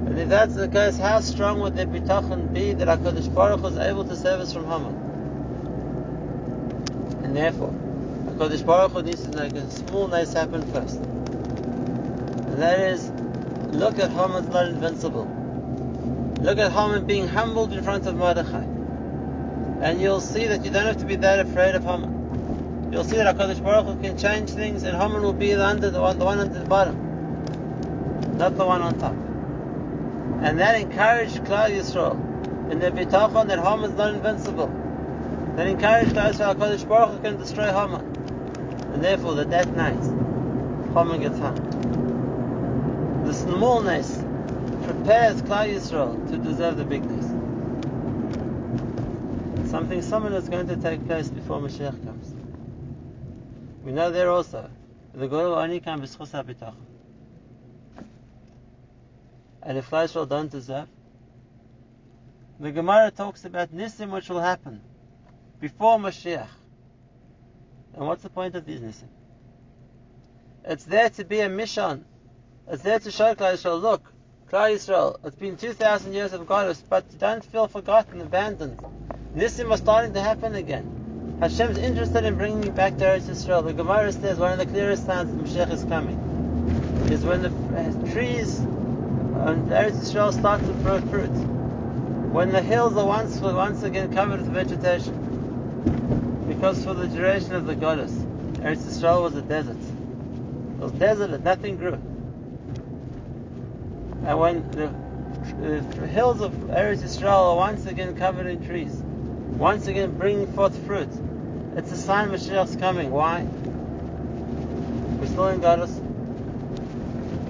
And 0.07 0.19
if 0.19 0.27
that's 0.27 0.53
the 0.53 0.67
case, 0.67 0.97
how 0.97 1.21
strong 1.21 1.61
would 1.61 1.77
their 1.77 1.87
bitachon 1.87 2.53
be 2.53 2.73
that 2.73 2.87
HaKadosh 2.87 3.33
Baruch 3.33 3.61
was 3.63 3.77
able 3.77 4.03
to 4.03 4.15
save 4.17 4.41
us 4.41 4.51
from 4.51 4.65
Haman? 4.65 5.06
And 7.27 7.35
therefore, 7.35 7.71
HaKadosh 7.71 8.65
Baruch 8.65 8.91
Hu 8.93 9.03
needs 9.03 9.27
to 9.27 9.37
make 9.37 9.51
a 9.51 9.69
small 9.69 10.07
nace 10.07 10.31
happen 10.31 10.61
first. 10.71 10.95
And 10.95 12.61
that 12.61 12.79
is, 12.79 13.09
look 13.75 13.99
at 13.99 14.11
Haman's 14.11 14.47
not 14.47 14.67
invincible. 14.67 15.25
Look 16.39 16.57
at 16.57 16.71
Haman 16.71 17.05
being 17.05 17.27
humbled 17.27 17.73
in 17.73 17.83
front 17.83 18.07
of 18.07 18.15
Mordechai. 18.15 18.63
And 19.81 19.99
you'll 19.99 20.21
see 20.21 20.47
that 20.47 20.63
you 20.63 20.71
don't 20.71 20.85
have 20.85 20.99
to 20.99 21.05
be 21.05 21.17
that 21.17 21.39
afraid 21.41 21.75
of 21.75 21.83
Haman. 21.83 22.91
You'll 22.93 23.03
see 23.03 23.17
that 23.17 23.35
HaKadosh 23.35 23.61
Baruch 23.61 23.87
Hu 23.87 24.01
can 24.01 24.17
change 24.17 24.51
things 24.51 24.83
and 24.83 24.95
Haman 24.95 25.21
will 25.21 25.33
be 25.33 25.53
the, 25.53 25.65
under, 25.65 25.89
the, 25.89 25.99
one, 25.99 26.17
the 26.17 26.23
one 26.23 26.39
under 26.39 26.57
the 26.59 26.65
bottom. 26.65 26.95
Not 28.37 28.55
the 28.55 28.65
one 28.65 28.81
on 28.81 28.97
top. 28.99 29.15
And 30.45 30.57
that 30.59 30.79
encouraged 30.79 31.39
Klal 31.39 31.71
Yisrael 31.71 32.71
in 32.71 32.79
their 32.79 32.91
bitachon 32.91 33.49
that 33.49 33.59
Haman 33.59 33.91
is 33.91 33.97
not 33.97 34.13
invincible. 34.13 34.85
That 35.57 35.65
encouraged 35.65 36.11
Klal 36.11 36.33
HaKadosh 36.33 36.87
Baruch 36.87 37.15
Hu 37.15 37.19
can 37.23 37.37
destroy 37.39 37.71
Haman. 37.73 38.05
And 38.93 39.03
therefore 39.03 39.33
that 39.33 39.49
that 39.49 39.73
night, 39.73 40.03
Haman 40.93 41.21
gets 41.21 41.39
hung. 41.39 41.55
The 43.25 43.33
smallness 43.33 44.17
prepares 44.83 45.41
Klal 45.41 45.73
Yisrael 45.73 46.29
to 46.29 46.37
deserve 46.37 46.77
the 46.77 46.85
bigness. 46.85 47.25
Something 49.71 50.03
similar 50.03 50.37
is 50.37 50.47
going 50.47 50.67
to 50.67 50.75
take 50.75 51.03
place 51.07 51.29
before 51.29 51.59
Mashiach 51.59 52.05
comes. 52.05 52.35
We 53.83 53.93
know 53.93 54.11
there 54.11 54.29
also 54.29 54.69
the 55.15 55.27
goal 55.27 55.55
only 55.55 55.79
can 55.79 55.99
be 56.01 56.05
bitachon. 56.05 56.75
And 59.63 59.79
if 59.79 59.89
Klal 59.89 60.05
Yisrael 60.07 60.29
don't 60.29 60.51
deserve, 60.51 60.87
the 62.59 62.71
Gemara 62.71 63.09
talks 63.09 63.43
about 63.43 63.75
nisim 63.75 64.11
which 64.11 64.29
will 64.29 64.41
happen 64.41 64.81
before 65.59 65.97
Mashiach. 65.97 66.47
And 67.93 68.05
what's 68.05 68.23
the 68.23 68.29
point 68.29 68.55
of 68.55 68.65
these 68.65 68.79
nisim? 68.79 69.07
It's 70.63 70.83
there 70.83 71.09
to 71.09 71.23
be 71.23 71.39
a 71.39 71.49
mish'an. 71.49 72.03
It's 72.67 72.83
there 72.83 72.99
to 72.99 73.11
show 73.11 73.33
Klal 73.33 73.53
Yisrael, 73.53 73.81
look, 73.81 74.03
Klal 74.51 74.75
Yisrael, 74.75 75.17
it's 75.23 75.35
been 75.35 75.57
2,000 75.57 76.13
years 76.13 76.33
of 76.33 76.41
golus, 76.41 76.81
but 76.87 77.17
don't 77.17 77.43
feel 77.43 77.67
forgotten, 77.67 78.21
abandoned. 78.21 78.79
Nisim 79.35 79.71
are 79.71 79.77
starting 79.77 80.13
to 80.13 80.21
happen 80.21 80.55
again. 80.55 81.37
Hashem's 81.41 81.77
interested 81.77 82.23
in 82.25 82.35
bringing 82.35 82.63
you 82.63 82.71
back 82.71 82.97
to 82.97 83.05
Eretz 83.05 83.29
Yisrael. 83.29 83.63
The 83.63 83.73
Gemara 83.73 84.11
says 84.11 84.37
one 84.37 84.51
of 84.51 84.59
the 84.59 84.65
clearest 84.65 85.05
signs 85.05 85.31
that 85.31 85.43
Mashiach 85.43 85.71
is 85.71 85.83
coming 85.85 86.17
is 87.11 87.23
when 87.23 87.41
the 87.41 87.49
uh, 87.49 88.11
trees 88.11 88.59
and 88.59 89.69
Eretz 89.69 89.97
Yisrael 89.99 90.33
start 90.33 90.61
to 90.61 90.73
throw 90.81 90.99
fruit. 91.01 91.29
When 92.31 92.51
the 92.51 92.61
hills 92.61 92.97
are 92.97 93.05
once 93.05 93.39
once 93.39 93.83
again 93.83 94.13
covered 94.13 94.41
with 94.41 94.51
vegetation. 94.51 95.26
Because 96.47 96.83
for 96.83 96.93
the 96.93 97.07
duration 97.07 97.53
of 97.55 97.65
the 97.65 97.75
golus, 97.75 98.11
Eretz 98.57 98.83
Yisrael 98.83 99.21
was 99.21 99.35
a 99.35 99.41
desert. 99.41 99.77
It 99.77 100.79
was 100.79 100.91
desolate, 100.93 101.43
nothing 101.43 101.77
grew. 101.77 101.99
And 104.25 104.39
when 104.39 104.71
the, 104.71 104.91
the 105.61 106.07
hills 106.07 106.41
of 106.41 106.51
Eretz 106.51 107.03
Yisrael 107.03 107.53
are 107.53 107.55
once 107.55 107.85
again 107.85 108.15
covered 108.17 108.47
in 108.47 108.65
trees, 108.65 108.93
once 108.93 109.87
again 109.87 110.17
bringing 110.17 110.51
forth 110.53 110.77
fruit, 110.85 111.09
it's 111.75 111.91
a 111.91 111.97
sign 111.97 112.29
Mashiach's 112.29 112.75
coming. 112.75 113.11
Why? 113.11 113.43
We're 115.19 115.27
still 115.27 115.47
in 115.49 115.61
golus. 115.61 115.91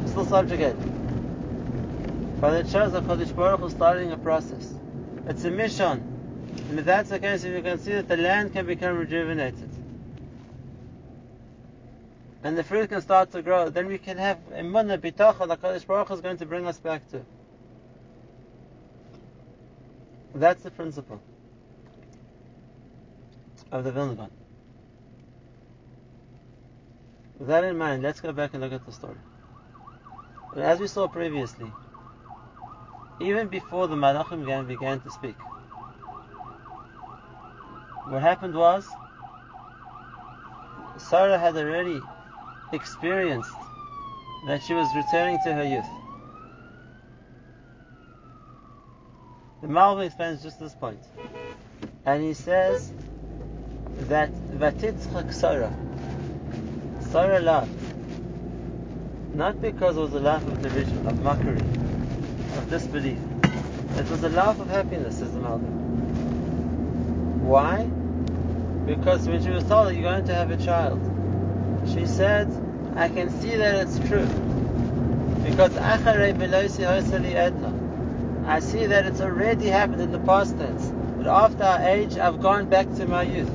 We're 0.02 0.08
still 0.10 0.26
subjugated. 0.26 0.78
But 2.42 2.54
it 2.54 2.68
shows 2.70 2.92
that 2.92 3.04
Kodesh 3.04 3.36
Baruch 3.36 3.62
Hu 3.62 3.70
starting 3.70 4.12
a 4.12 4.18
process. 4.18 4.74
It's 5.28 5.44
a 5.46 5.50
mish'an. 5.50 6.17
And 6.70 6.80
if 6.80 6.86
that's 6.86 7.10
the 7.10 7.20
case, 7.20 7.44
you 7.44 7.62
can 7.62 7.80
see 7.80 7.94
that 7.94 8.08
the 8.08 8.18
land 8.18 8.54
can 8.54 8.66
become 8.66 8.98
rejuvenated. 8.98 9.70
And 12.44 12.58
the 12.58 12.64
fruit 12.64 12.90
can 12.90 13.02
start 13.02 13.32
to 13.32 13.42
grow, 13.42 13.70
then 13.70 13.88
we 13.88 13.98
can 13.98 14.18
have 14.18 14.38
emunah, 14.52 15.00
bitachon, 15.00 15.48
that 15.48 15.62
Kodesh 15.62 15.86
Baruch 15.86 16.12
is 16.12 16.22
going 16.22 16.38
to 16.38 16.46
bring 16.46 16.68
us 16.68 16.78
back 16.78 17.10
to. 17.12 17.22
That's 20.36 20.62
the 20.62 20.72
principle 20.72 21.22
of 23.72 23.84
the 23.84 23.92
Vilna 23.92 24.16
Gaon. 24.16 24.32
With 27.40 27.48
that 27.48 27.64
in 27.64 27.78
mind, 27.78 28.04
let's 28.04 28.20
go 28.20 28.32
back 28.32 28.54
and 28.54 28.62
look 28.62 28.74
at 28.74 28.86
the 28.86 28.92
story. 28.92 29.18
As 30.56 30.80
we 30.80 30.88
saw 30.88 31.08
previously, 31.08 31.72
even 33.20 33.48
before 33.48 33.88
the 33.88 33.96
Malachim 33.96 34.42
began, 34.42 34.68
began 34.68 35.00
to 35.02 35.12
speak, 35.12 35.36
what 38.10 38.22
happened 38.22 38.56
was 38.56 38.88
Sarah 40.98 41.38
had 41.38 41.58
already 41.58 42.02
experienced 42.72 43.52
that 44.48 44.64
she 44.64 44.74
was 44.74 44.88
returning 44.96 45.38
to 45.44 45.54
her 45.54 45.64
youth. 45.64 45.86
The 49.62 49.68
Malbim 49.68 50.06
explains 50.06 50.42
just 50.42 50.60
this 50.60 50.74
point. 50.74 51.04
And 52.06 52.24
he 52.24 52.34
says 52.34 52.94
that 54.08 54.32
Vatitzchak 54.52 55.34
Sarah, 55.34 55.76
Sarah 57.10 57.40
laughed. 57.40 57.72
Not 59.34 59.62
because 59.62 59.98
it 59.98 60.00
was 60.00 60.14
a 60.14 60.20
laugh 60.20 60.46
of 60.48 60.62
derision, 60.62 61.06
of 61.08 61.22
mockery, 61.22 61.60
of 62.58 62.68
disbelief. 62.70 63.20
It 63.98 64.10
was 64.10 64.24
a 64.24 64.30
laugh 64.30 64.60
of 64.60 64.70
happiness, 64.70 65.20
says 65.20 65.34
the 65.34 65.40
Malbim. 65.40 65.74
Why? 67.42 67.90
Because 68.88 69.28
when 69.28 69.44
she 69.44 69.50
was 69.50 69.66
told 69.66 69.88
that 69.88 69.96
you're 69.96 70.04
going 70.04 70.26
to 70.26 70.34
have 70.34 70.50
a 70.50 70.56
child, 70.58 71.02
she 71.94 72.06
said, 72.06 72.48
I 72.96 73.10
can 73.10 73.30
see 73.42 73.56
that 73.58 73.86
it's 73.86 74.00
true. 74.08 74.26
Because. 75.44 75.76
I 75.78 75.98
see 78.60 78.86
that 78.86 79.06
it's 79.06 79.20
already 79.20 79.68
happened 79.68 80.02
in 80.02 80.14
the 80.14 80.20
past 80.20 80.58
tense. 80.58 80.88
But 81.18 81.28
after 81.28 81.64
our 81.64 81.82
age, 81.82 82.18
I've 82.18 82.42
gone 82.42 82.70
back 82.70 82.90
to 82.96 83.06
my 83.06 83.24
youth. 83.24 83.52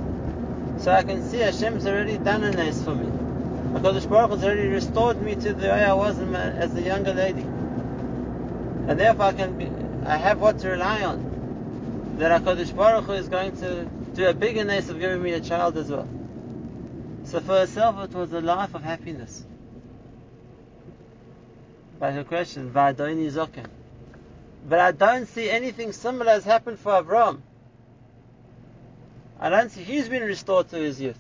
So 0.78 0.92
I 0.92 1.02
can 1.02 1.22
see 1.26 1.38
Hashem's 1.38 1.86
already 1.86 2.18
done 2.18 2.44
a 2.44 2.50
nace 2.50 2.82
for 2.82 2.94
me. 2.94 3.06
HaKadosh 3.72 4.10
Baruch 4.10 4.32
has 4.32 4.44
already 4.44 4.68
restored 4.68 5.22
me 5.22 5.34
to 5.34 5.54
the 5.54 5.68
way 5.68 5.82
I 5.82 5.94
was 5.94 6.18
my, 6.18 6.40
as 6.40 6.74
a 6.76 6.82
younger 6.82 7.14
lady. 7.14 7.40
And 7.40 9.00
therefore 9.00 9.26
I 9.26 9.32
can 9.32 9.56
be, 9.56 9.70
I 10.06 10.18
have 10.18 10.42
what 10.42 10.58
to 10.58 10.68
rely 10.68 11.02
on. 11.02 12.16
That 12.18 12.42
HaKadosh 12.42 12.76
Baruch 12.76 13.04
Hu 13.06 13.12
is 13.12 13.28
going 13.28 13.56
to 13.60 13.88
do 14.14 14.28
a 14.28 14.34
bigger 14.34 14.64
nace 14.64 14.88
of 14.88 14.98
giving 15.00 15.22
me 15.22 15.32
a 15.32 15.40
child 15.40 15.76
as 15.76 15.90
well. 15.90 16.08
So 17.24 17.40
for 17.40 17.58
herself 17.58 18.02
it 18.04 18.14
was 18.14 18.32
a 18.32 18.40
life 18.40 18.74
of 18.74 18.82
happiness. 18.82 19.44
By 21.98 22.10
her 22.12 22.24
question, 22.24 22.70
Va'adoni 22.70 23.30
Zoken. 23.30 23.66
But 24.68 24.80
I 24.80 24.92
don't 24.92 25.26
see 25.26 25.48
anything 25.48 25.92
similar 25.92 26.32
has 26.32 26.44
happened 26.44 26.78
for 26.78 26.98
Abraham. 26.98 27.42
I 29.40 29.48
don't 29.48 29.70
see 29.70 29.82
he's 29.82 30.08
been 30.08 30.22
restored 30.22 30.68
to 30.70 30.76
his 30.76 31.00
youth. 31.00 31.18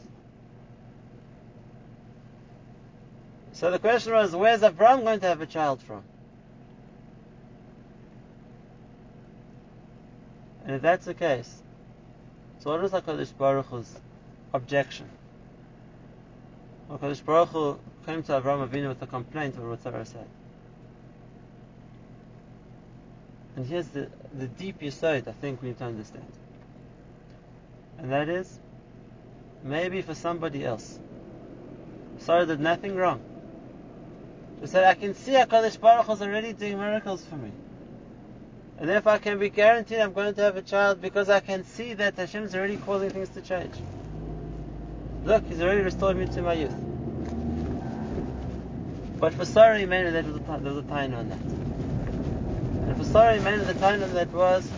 So 3.52 3.70
the 3.70 3.78
question 3.78 4.12
was, 4.12 4.34
where's 4.34 4.62
Abraham 4.62 5.04
going 5.04 5.20
to 5.20 5.26
have 5.26 5.40
a 5.40 5.46
child 5.46 5.82
from? 5.82 6.02
And 10.64 10.76
if 10.76 10.82
that's 10.82 11.04
the 11.04 11.14
case, 11.14 11.61
so 12.62 12.70
what 12.70 12.80
was 12.80 12.92
HaKadosh 12.92 13.36
Baruch 13.36 13.66
Hu's 13.66 13.92
objection? 14.54 15.08
HaKadosh 16.88 17.24
Baruch 17.24 17.48
Hu 17.48 17.78
came 18.06 18.22
to 18.22 18.36
Abraham 18.36 18.68
Avinu 18.68 18.88
with 18.88 19.02
a 19.02 19.06
complaint 19.08 19.56
of 19.56 19.64
what 19.64 19.82
Sarah 19.82 20.04
said. 20.04 20.28
And 23.56 23.66
here's 23.66 23.88
the, 23.88 24.08
the 24.32 24.46
deep 24.46 24.80
yesod 24.80 25.26
I 25.26 25.32
think 25.32 25.60
we 25.60 25.68
need 25.68 25.78
to 25.78 25.84
understand. 25.84 26.32
And 27.98 28.12
that 28.12 28.28
is, 28.28 28.60
maybe 29.64 30.00
for 30.02 30.14
somebody 30.14 30.64
else, 30.64 31.00
Sarah 32.18 32.46
did 32.46 32.60
nothing 32.60 32.94
wrong. 32.94 33.20
She 34.60 34.68
said, 34.68 34.84
I 34.84 34.94
can 34.94 35.16
see 35.16 35.32
HaKadosh 35.32 35.80
Baruch 35.80 36.06
Hu 36.06 36.12
is 36.12 36.22
already 36.22 36.52
doing 36.52 36.78
miracles 36.78 37.24
for 37.24 37.34
me. 37.34 37.50
And 38.82 38.90
if 38.90 39.06
I 39.06 39.18
can 39.18 39.38
be 39.38 39.48
guaranteed 39.48 40.00
I'm 40.00 40.12
going 40.12 40.34
to 40.34 40.40
have 40.40 40.56
a 40.56 40.62
child 40.62 41.00
because 41.00 41.28
I 41.28 41.38
can 41.38 41.62
see 41.62 41.94
that 41.94 42.16
Hashem 42.16 42.42
is 42.42 42.54
already 42.56 42.78
causing 42.78 43.10
things 43.10 43.28
to 43.28 43.40
change. 43.40 43.72
Look, 45.22 45.44
He's 45.46 45.60
already 45.60 45.82
restored 45.82 46.16
me 46.16 46.26
to 46.26 46.42
my 46.42 46.54
youth. 46.54 46.74
But 49.20 49.34
for 49.34 49.44
Sarah 49.44 49.78
Imenu, 49.78 50.10
there 50.10 50.24
was 50.24 50.34
a, 50.34 50.60
there 50.60 50.72
was 50.72 50.78
a 50.78 50.88
taina 50.88 51.28
that. 51.28 51.38
And 52.88 52.96
for 52.96 53.04
Sarah 53.04 53.38
Imenu, 53.38 53.64
the 53.66 53.74
taina 53.74 54.12
that 54.14 54.32
was, 54.32 54.68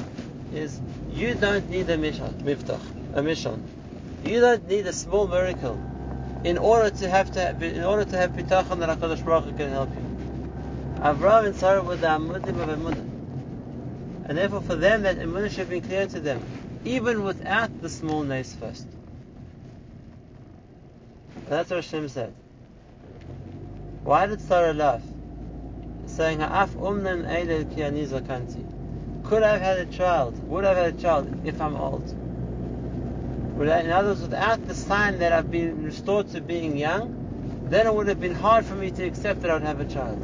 is 0.53 0.83
you 1.11 1.35
don't 1.35 1.67
need 1.71 1.89
a 1.89 1.97
mivtach, 1.97 2.83
a 3.15 3.23
mish'an. 3.23 3.63
You 4.23 4.41
don't 4.41 4.69
need 4.69 4.87
a 4.87 4.93
small 4.93 5.27
miracle 5.29 5.83
in 6.45 6.59
order 6.59 6.91
to 6.91 7.09
have 7.09 7.33
to 7.33 7.41
have, 7.41 7.63
in 7.63 7.83
order 7.83 8.05
to 8.05 8.17
have 8.19 8.33
bitachon 8.33 8.81
that 8.81 8.99
Hakadosh 8.99 9.25
Baruch 9.25 9.45
Hu 9.45 9.53
can 9.53 9.71
help 9.71 9.89
you. 9.95 11.01
Avraham 11.01 11.47
and 11.47 11.57
Sarah 11.57 11.83
were 11.83 11.97
the 11.97 12.09
amudim 12.09 12.61
of 12.61 12.69
emunah, 12.69 13.13
and 14.26 14.38
therefore 14.38 14.62
for 14.62 14.76
them 14.76 15.02
that 15.02 15.19
emunah 15.19 15.50
should 15.50 15.69
be 15.69 15.81
clear 15.81 16.07
to 16.07 16.21
them, 16.21 16.43
even 16.85 17.25
without 17.25 17.71
the 17.83 17.88
small 17.88 18.23
nace 18.23 18.54
first. 18.54 18.87
That's 21.49 21.71
what 21.71 21.76
Hashem 21.76 22.09
said. 22.09 22.33
Why 24.04 24.26
did 24.26 24.40
Sarah 24.40 24.73
laugh? 24.73 25.02
Saying, 26.07 26.40
"Ha'af 26.40 26.75
umnan 26.76 27.25
zakanti." 27.25 28.64
Could 29.25 29.43
I 29.43 29.52
have 29.52 29.61
had 29.61 29.78
a 29.78 29.87
child? 29.87 30.35
Would 30.49 30.64
I 30.64 30.69
have 30.69 30.76
had 30.76 30.95
a 30.95 30.99
child 30.99 31.28
if 31.45 31.61
I'm 31.61 31.76
old? 31.76 32.04
In 33.61 33.90
other 33.90 34.09
words, 34.09 34.21
without 34.21 34.66
the 34.66 34.75
sign 34.75 35.19
that 35.21 35.33
I've 35.33 35.50
been 35.50 35.85
restored 35.85 36.28
to 36.33 36.40
being 36.40 36.76
young, 36.76 37.66
then 37.69 37.87
it 37.87 37.95
would 37.95 38.09
have 38.09 38.21
been 38.21 38.35
hard 38.35 38.64
for 38.64 38.75
me 38.75 38.90
to 38.90 39.05
accept 39.05 39.42
that 39.42 39.51
I 39.51 39.55
would 39.55 39.62
have 39.62 39.81
a 39.81 39.85
child. 39.85 40.18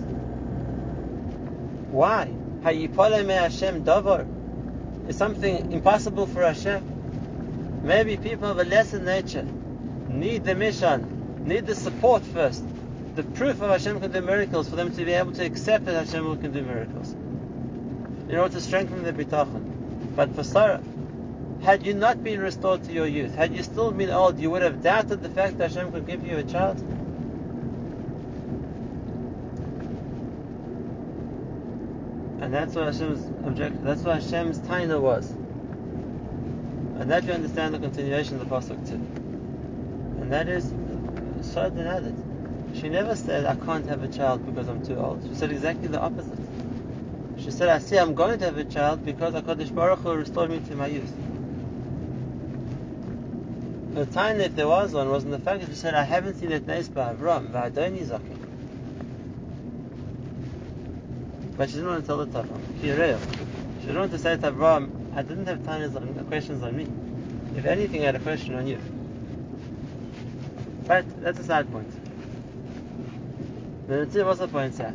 Why? 1.90 2.28
Hashem 2.62 3.84
davar 3.84 4.26
is 5.08 5.16
something 5.16 5.72
impossible 5.72 6.26
for 6.26 6.42
Hashem. 6.42 7.82
Maybe 7.84 8.16
people 8.16 8.50
of 8.50 8.58
a 8.58 8.64
lesser 8.64 9.00
nature 9.00 9.46
need 10.08 10.44
the 10.44 10.54
mish'an, 10.54 11.46
need 11.46 11.66
the 11.66 11.74
support 11.74 12.22
first, 12.22 12.62
the 13.14 13.22
proof 13.22 13.60
of 13.60 13.70
Hashem 13.70 14.00
can 14.00 14.12
do 14.12 14.20
miracles 14.20 14.68
for 14.68 14.76
them 14.76 14.94
to 14.94 15.04
be 15.04 15.12
able 15.12 15.32
to 15.32 15.44
accept 15.44 15.86
that 15.86 15.94
Hashem 15.94 16.40
can 16.40 16.52
do 16.52 16.62
miracles. 16.62 17.12
In 18.28 18.36
order 18.38 18.54
to 18.54 18.60
strengthen 18.60 19.02
their 19.02 19.12
bitachon. 19.12 20.14
But 20.14 20.34
for 20.34 20.44
Sarah, 20.44 20.80
had 21.62 21.84
you 21.84 21.94
not 21.94 22.22
been 22.22 22.40
restored 22.40 22.84
to 22.84 22.92
your 22.92 23.06
youth, 23.06 23.34
had 23.34 23.54
you 23.54 23.62
still 23.62 23.90
been 23.90 24.10
old, 24.10 24.38
you 24.38 24.50
would 24.50 24.62
have 24.62 24.82
doubted 24.82 25.22
the 25.22 25.28
fact 25.28 25.58
that 25.58 25.72
Hashem 25.72 25.92
could 25.92 26.06
give 26.06 26.24
you 26.24 26.36
a 26.38 26.44
child? 26.44 26.78
And 32.50 32.56
that's 32.56 32.74
what 32.74 32.86
Hashem's 32.86 33.24
objective, 33.46 33.80
that's 33.84 34.02
what 34.02 34.20
Hashem's 34.20 34.58
taina 34.58 35.00
was. 35.00 35.30
And 36.98 37.08
that 37.08 37.22
you 37.22 37.32
understand 37.32 37.74
the 37.74 37.78
continuation 37.78 38.40
of 38.40 38.48
the 38.48 38.52
Pasuk 38.52 38.88
too. 38.88 38.96
And 40.20 40.32
that 40.32 40.48
is, 40.48 40.74
Shad 41.54 41.78
added. 41.78 42.16
She 42.74 42.88
never 42.88 43.14
said, 43.14 43.46
I 43.46 43.54
can't 43.54 43.86
have 43.86 44.02
a 44.02 44.08
child 44.08 44.44
because 44.44 44.66
I'm 44.66 44.84
too 44.84 44.96
old. 44.96 45.24
She 45.28 45.36
said 45.36 45.52
exactly 45.52 45.86
the 45.86 46.00
opposite. 46.00 46.40
She 47.38 47.52
said, 47.52 47.68
I 47.68 47.78
see 47.78 47.96
I'm 47.96 48.16
going 48.16 48.40
to 48.40 48.46
have 48.46 48.58
a 48.58 48.64
child 48.64 49.04
because 49.04 49.32
HaKadosh 49.32 49.72
Baruch 49.72 50.00
Hu 50.00 50.14
restored 50.16 50.50
me 50.50 50.58
to 50.58 50.74
my 50.74 50.88
youth. 50.88 51.14
The 53.94 54.06
taina 54.06 54.40
if 54.40 54.56
there 54.56 54.66
was 54.66 54.92
one 54.92 55.08
was 55.08 55.22
in 55.22 55.30
the 55.30 55.38
fact 55.38 55.60
that 55.60 55.68
she 55.68 55.76
said, 55.76 55.94
I 55.94 56.02
haven't 56.02 56.34
seen 56.40 56.48
that 56.48 56.66
nace 56.66 56.88
by 56.88 57.14
Avram. 57.14 57.52
But 61.60 61.68
she 61.68 61.74
didn't 61.74 61.90
want 61.90 62.04
to 62.04 62.06
tell 62.06 62.16
the 62.16 62.26
Tavram. 62.26 62.80
She 62.80 62.86
didn't 62.86 63.98
want 63.98 64.10
to 64.12 64.18
say 64.18 64.34
to 64.34 64.50
Avram, 64.50 65.14
I 65.14 65.20
didn't 65.20 65.44
have 65.44 65.58
taina 65.58 66.26
questions 66.26 66.62
on 66.62 66.74
me. 66.74 66.86
If 67.54 67.66
anything, 67.66 68.00
I 68.00 68.06
had 68.06 68.16
a 68.16 68.18
question 68.18 68.54
on 68.54 68.66
you. 68.66 68.78
But 70.86 71.04
that's 71.22 71.38
a 71.38 71.44
side 71.44 71.70
point. 71.70 71.90
The 73.88 73.94
Netziv 74.06 74.24
also 74.24 74.46
points 74.46 74.80
out 74.80 74.94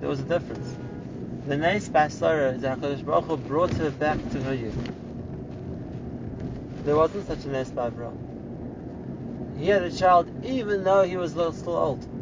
there 0.00 0.08
was 0.08 0.18
a 0.18 0.24
difference. 0.24 0.74
The 1.46 1.56
nace 1.56 1.88
by 1.88 2.08
Sarah 2.08 2.54
is 2.54 3.02
Baruch 3.02 3.46
brought 3.46 3.72
her 3.74 3.90
back 3.92 4.18
to 4.32 4.42
her 4.42 4.54
youth. 4.54 4.92
There 6.82 6.96
wasn't 6.96 7.28
such 7.28 7.44
a 7.44 7.72
by 7.76 7.86
Abraham. 7.86 9.54
He 9.56 9.68
had 9.68 9.84
a 9.84 9.92
child 9.92 10.44
even 10.44 10.82
though 10.82 11.04
he 11.04 11.16
was 11.16 11.30
still 11.30 11.76
old. 11.76 12.15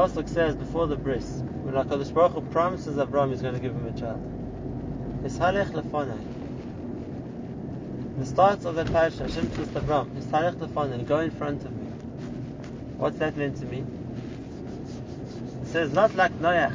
Pasuk 0.00 0.30
says 0.30 0.56
before 0.56 0.86
the 0.86 0.96
bris, 0.96 1.42
when 1.60 1.74
HaKadosh 1.74 2.14
Baruch 2.14 2.32
Hu 2.32 2.40
promises 2.40 2.96
Abraham 2.96 3.32
he's 3.32 3.42
going 3.42 3.52
to 3.52 3.60
give 3.60 3.72
him 3.72 3.86
a 3.86 3.92
child. 4.00 5.22
it's 5.26 5.36
Ishalech 5.36 5.72
lefonai. 5.72 6.18
The 8.18 8.24
start 8.24 8.64
of 8.64 8.76
that 8.76 8.90
parasha, 8.90 9.24
Hashem 9.24 9.52
says 9.52 9.68
to 9.68 9.78
Abraham, 9.78 10.10
Ishalech 10.12 10.54
lefonai, 10.54 11.06
go 11.06 11.18
in 11.18 11.30
front 11.30 11.66
of 11.66 11.76
me. 11.76 11.90
What's 12.96 13.18
that 13.18 13.36
meant 13.36 13.58
to 13.58 13.66
me? 13.66 13.84
It 15.64 15.66
says 15.66 15.92
not 15.92 16.14
like 16.14 16.32
Noach, 16.38 16.72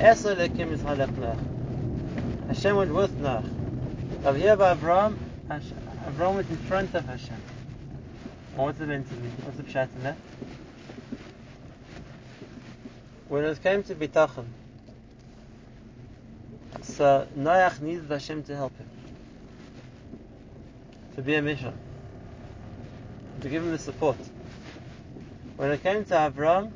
Es 0.00 0.24
HaElokim 0.24 0.72
is 0.72 0.80
Halech 0.80 1.12
Noach. 1.12 2.48
Hashem 2.48 2.74
went 2.74 2.92
with 2.92 3.16
Noach. 3.20 4.26
Over 4.26 4.38
here 4.38 4.56
by 4.56 4.74
Avram, 4.74 5.16
Avram 5.48 6.34
went 6.34 6.50
in 6.50 6.56
front 6.56 6.92
of 6.96 7.04
Hashem. 7.04 7.40
what's 8.56 8.80
it 8.80 8.88
meant 8.88 9.08
to 9.10 9.14
mean? 9.14 9.30
What's 9.44 9.58
the 9.58 9.62
pshat 9.62 9.94
in 9.94 10.02
that? 10.02 10.16
When 13.32 13.44
it 13.44 13.62
came 13.62 13.82
to 13.84 13.94
Bitachon, 13.94 14.44
so 16.82 17.26
Noach 17.34 17.80
needed 17.80 18.10
Hashem 18.10 18.42
to 18.42 18.54
help 18.54 18.76
him. 18.76 18.86
To 21.14 21.22
be 21.22 21.36
a 21.36 21.40
mish'an. 21.40 21.72
To 23.40 23.48
give 23.48 23.62
him 23.62 23.70
the 23.70 23.78
support. 23.78 24.18
When 25.56 25.70
it 25.70 25.82
came 25.82 26.04
to 26.04 26.14
Avram, 26.14 26.72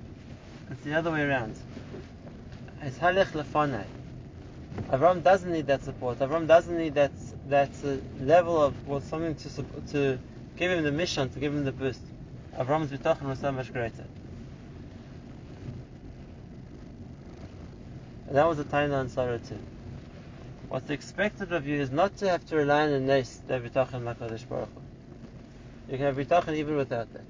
it's 0.70 0.80
the 0.80 0.94
other 0.94 1.10
way 1.10 1.24
around. 1.24 1.56
It's 2.80 2.96
halech 2.96 3.32
lefanai. 3.32 3.84
Avram 4.88 5.22
doesn't 5.22 5.52
need 5.52 5.66
that 5.66 5.84
support. 5.84 6.20
Avram 6.20 6.46
doesn't 6.46 6.78
need 6.78 6.94
that 6.94 7.12
that 7.50 7.72
uh, 7.84 7.96
level 8.24 8.62
of 8.62 8.88
well, 8.88 9.02
something 9.02 9.34
to 9.34 9.62
to 9.92 10.18
give 10.56 10.70
him 10.70 10.84
the 10.84 10.90
mish'an, 10.90 11.30
to 11.34 11.38
give 11.38 11.52
him 11.52 11.66
the 11.66 11.72
boost. 11.72 12.00
Avram's 12.56 12.90
bitachon 12.90 13.24
was 13.24 13.40
so 13.40 13.52
much 13.52 13.70
greater. 13.74 14.06
And 18.26 18.36
that 18.36 18.48
was 18.48 18.58
the 18.58 18.76
on 18.76 19.08
Sarah 19.08 19.38
too. 19.38 19.58
What's 20.68 20.90
expected 20.90 21.52
of 21.52 21.66
you 21.66 21.80
is 21.80 21.90
not 21.90 22.16
to 22.18 22.28
have 22.28 22.44
to 22.46 22.56
rely 22.56 22.82
on 22.82 22.90
a 22.90 23.00
nes 23.00 23.40
to 23.46 23.54
have 23.54 23.62
bitachon 23.62 24.04
like 24.04 24.18
Baruch 24.18 24.68
Hu. 24.74 24.82
You 25.88 25.98
can 25.98 26.06
have 26.06 26.16
bitachon 26.16 26.56
even 26.56 26.76
without 26.76 27.12
that. 27.12 27.22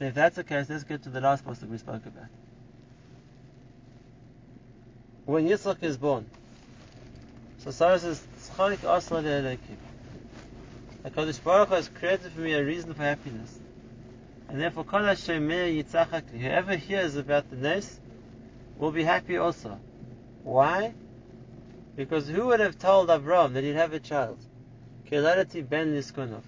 If 0.00 0.14
that's 0.14 0.36
the 0.36 0.44
case, 0.44 0.68
let's 0.68 0.84
get 0.84 1.02
to 1.04 1.08
the 1.08 1.20
last 1.20 1.44
pasuk 1.44 1.70
we 1.70 1.78
spoke 1.78 2.04
about. 2.04 2.28
When 5.24 5.48
Yitzchak 5.48 5.82
is 5.82 5.96
born, 5.96 6.26
so 7.58 7.70
Sarah 7.70 7.98
says, 7.98 8.22
"Tzchalik 8.38 8.78
asla 8.78 9.22
le'elekim." 9.22 9.76
HaKadosh 11.04 11.42
Baruch 11.42 11.68
Hu 11.68 11.74
has 11.76 11.88
created 11.88 12.32
for 12.32 12.40
me 12.40 12.52
a 12.52 12.64
reason 12.64 12.92
for 12.94 13.02
happiness. 13.02 13.55
And 14.48 14.60
therefore, 14.60 14.84
Kol 14.84 15.04
whoever 15.04 16.76
hears 16.76 17.16
about 17.16 17.50
the 17.50 17.56
Nes 17.56 18.00
will 18.78 18.92
be 18.92 19.02
happy 19.02 19.36
also. 19.36 19.80
Why? 20.44 20.94
Because 21.96 22.28
who 22.28 22.46
would 22.46 22.60
have 22.60 22.78
told 22.78 23.08
Avram 23.08 23.54
that 23.54 23.64
he'd 23.64 23.74
have 23.74 23.92
a 23.92 24.00
child? 24.00 24.38
Ben. 25.10 26.42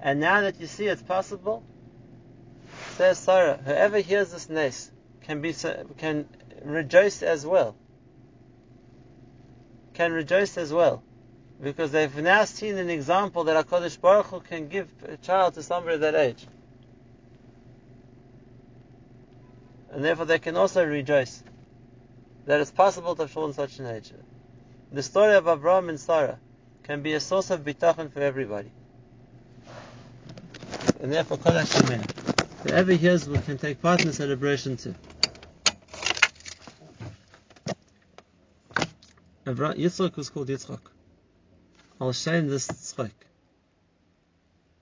And 0.00 0.20
now 0.20 0.40
that 0.42 0.60
you 0.60 0.66
see 0.66 0.86
it's 0.86 1.02
possible, 1.02 1.62
says 2.96 3.18
Sarah, 3.18 3.58
whoever 3.64 3.98
hears 3.98 4.32
this 4.32 4.48
Nes 4.48 4.90
can 5.22 5.40
be 5.40 5.54
can 5.98 6.28
rejoice 6.62 7.22
as 7.22 7.46
well. 7.46 7.74
Can 9.94 10.12
rejoice 10.12 10.58
as 10.58 10.72
well. 10.72 11.02
Because 11.62 11.92
they've 11.92 12.16
now 12.16 12.44
seen 12.44 12.76
an 12.76 12.90
example 12.90 13.44
that 13.44 13.66
HaKadosh 13.66 14.00
Baruch 14.00 14.26
Hu 14.26 14.40
can 14.40 14.68
give 14.68 14.88
a 15.06 15.16
child 15.16 15.54
to 15.54 15.62
somebody 15.62 15.98
that 15.98 16.14
age. 16.14 16.46
And 19.90 20.04
therefore 20.04 20.26
they 20.26 20.40
can 20.40 20.56
also 20.56 20.84
rejoice 20.84 21.42
that 22.46 22.60
it's 22.60 22.72
possible 22.72 23.14
to 23.14 23.22
have 23.22 23.32
children 23.32 23.54
such 23.54 23.78
an 23.78 23.86
age. 23.86 24.12
The 24.92 25.02
story 25.02 25.34
of 25.34 25.46
Abraham 25.46 25.88
and 25.88 26.00
Sarah 26.00 26.38
can 26.82 27.02
be 27.02 27.14
a 27.14 27.20
source 27.20 27.50
of 27.50 27.60
bitachon 27.60 28.12
for 28.12 28.20
everybody. 28.20 28.70
And 31.00 31.12
therefore, 31.12 31.38
Kol 31.38 31.54
Whoever 32.62 32.92
hears 32.92 33.28
will 33.28 33.40
can 33.42 33.58
take 33.58 33.80
part 33.82 34.00
in 34.00 34.06
the 34.08 34.12
celebration 34.12 34.76
too. 34.76 34.94
Yitzchak 39.46 40.16
was 40.16 40.30
called 40.30 40.48
Yitzchak. 40.48 40.93
Al 42.00 42.12
Shem 42.12 42.48
this 42.48 42.66
Tzchak. 42.66 43.12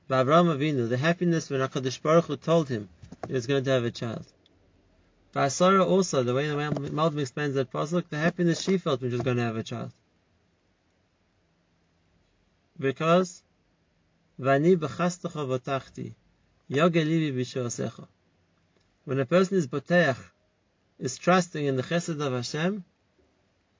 By 0.09 0.25
Avraham 0.25 0.57
Avinu, 0.57 0.89
the 0.89 0.97
happiness 0.97 1.51
when 1.51 1.61
HaKadosh 1.61 2.01
Baruch 2.01 2.25
Hu 2.25 2.37
told 2.37 2.69
him 2.69 2.89
he 3.27 3.35
was 3.35 3.47
going 3.47 3.65
to 3.65 3.71
have 3.71 3.85
a 3.85 3.91
child. 3.91 4.25
By 5.33 5.49
Sarah 5.49 5.85
also, 5.85 6.23
the 6.23 6.35
way 6.35 6.49
the 6.49 6.55
Malbim 6.55 7.21
explains 7.21 7.55
that 7.55 7.71
pasuk, 7.71 8.09
the 8.09 8.19
happiness 8.19 8.63
she 8.63 8.79
felt 8.79 9.01
when 9.01 9.11
she 9.11 9.17
was 9.17 9.23
going 9.23 9.37
to 9.37 9.43
have 9.43 9.57
a 9.57 9.63
child. 9.63 9.93
Because 12.79 13.43
Vani 14.41 14.77
b'chastecha 14.77 15.47
v'tachti 15.47 16.15
yogelivi 16.71 17.35
b'shosecha. 17.35 18.07
When 19.05 19.21
a 19.21 19.27
person 19.27 19.59
is 19.59 19.67
boteach, 19.67 20.19
is 20.99 21.19
trusting 21.19 21.65
in 21.65 21.77
the 21.77 21.83
chesed 21.83 22.21
of 22.21 22.33
Hashem, 22.33 22.85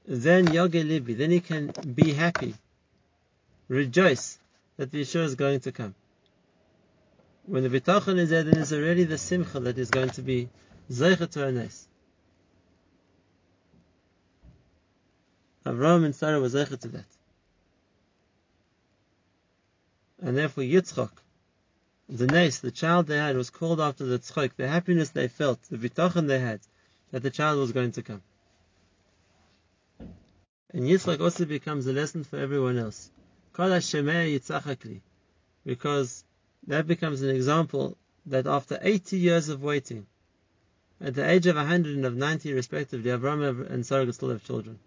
then 0.07 0.47
yogelibi, 0.47 1.17
then 1.17 1.31
he 1.31 1.41
can 1.41 1.73
be 1.95 2.13
happy, 2.13 2.55
rejoice 3.73 4.39
that 4.77 4.91
the 4.91 5.01
Yeshua 5.01 5.25
is 5.25 5.35
going 5.35 5.61
to 5.61 5.73
come. 5.73 5.95
When 7.47 7.63
the 7.63 7.81
bitachon 7.81 8.19
is 8.19 8.29
there, 8.29 8.43
then 8.43 8.59
it's 8.59 8.73
already 8.73 9.05
the 9.05 9.19
simcha 9.19 9.61
that 9.61 9.79
is 9.79 9.91
going 9.91 10.11
to 10.11 10.23
be 10.23 10.51
Zeicha 10.91 11.29
to 11.31 11.47
Anes. 11.47 11.89
Avraham 15.65 16.05
and 16.05 16.15
Sarah 16.15 16.41
were 16.41 16.49
Zeicha 16.49 16.79
to 16.81 16.89
that. 16.89 17.05
And 20.21 20.37
therefore 20.37 20.65
Yitzchak, 20.65 21.11
the 22.09 22.27
Nes, 22.27 22.59
the 22.59 22.71
child 22.71 23.07
they 23.07 23.17
had, 23.17 23.37
was 23.37 23.51
called 23.51 23.81
after 23.81 24.05
the 24.05 24.19
tzchok, 24.19 24.53
the 24.57 24.69
happiness 24.69 25.11
they 25.11 25.29
felt, 25.29 25.61
the 25.71 25.79
vitachon 25.79 26.29
they 26.29 26.39
had, 26.39 26.61
that 27.11 27.23
the 27.23 27.31
child 27.31 27.59
was 27.59 27.73
going 27.73 27.93
to 27.93 28.03
come. 28.03 28.23
And 30.75 30.85
Yitzchak 30.85 31.21
also 31.21 31.47
becomes 31.47 31.87
a 31.87 31.93
lesson 31.93 32.23
for 32.25 32.39
everyone 32.39 32.79
else. 32.79 33.11
Because 35.65 36.25
that 36.67 36.87
becomes 36.87 37.23
an 37.23 37.31
example 37.31 37.97
that 38.27 38.47
after 38.47 38.79
80 38.81 39.19
years 39.19 39.49
of 39.49 39.63
waiting, 39.63 40.07
at 41.01 41.15
the 41.15 41.29
age 41.29 41.47
of 41.47 41.57
100 41.57 41.97
and 41.97 42.07
of 42.07 42.15
90 42.15 42.53
respectively, 42.53 43.11
Abraham 43.11 43.67
and 43.69 43.85
Sarah 43.85 44.13
still 44.13 44.31
have 44.31 44.45
children. 44.45 44.79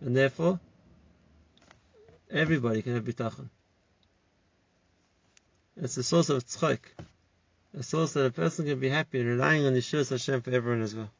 And 0.00 0.16
therefore, 0.16 0.60
everybody 2.30 2.82
can 2.82 2.94
have 2.94 3.04
bitachon. 3.04 3.48
It's 5.76 5.96
a 5.96 6.02
source 6.02 6.28
of 6.28 6.44
tzchok, 6.44 6.80
a 7.76 7.82
source 7.82 8.12
that 8.12 8.26
a 8.26 8.30
person 8.30 8.66
can 8.66 8.80
be 8.80 8.88
happy 8.88 9.22
relying 9.22 9.64
on 9.64 9.74
the 9.74 9.80
Yeshua 9.80 10.08
Hashem 10.08 10.42
for 10.42 10.50
everyone 10.50 10.82
as 10.82 10.94
well. 10.94 11.10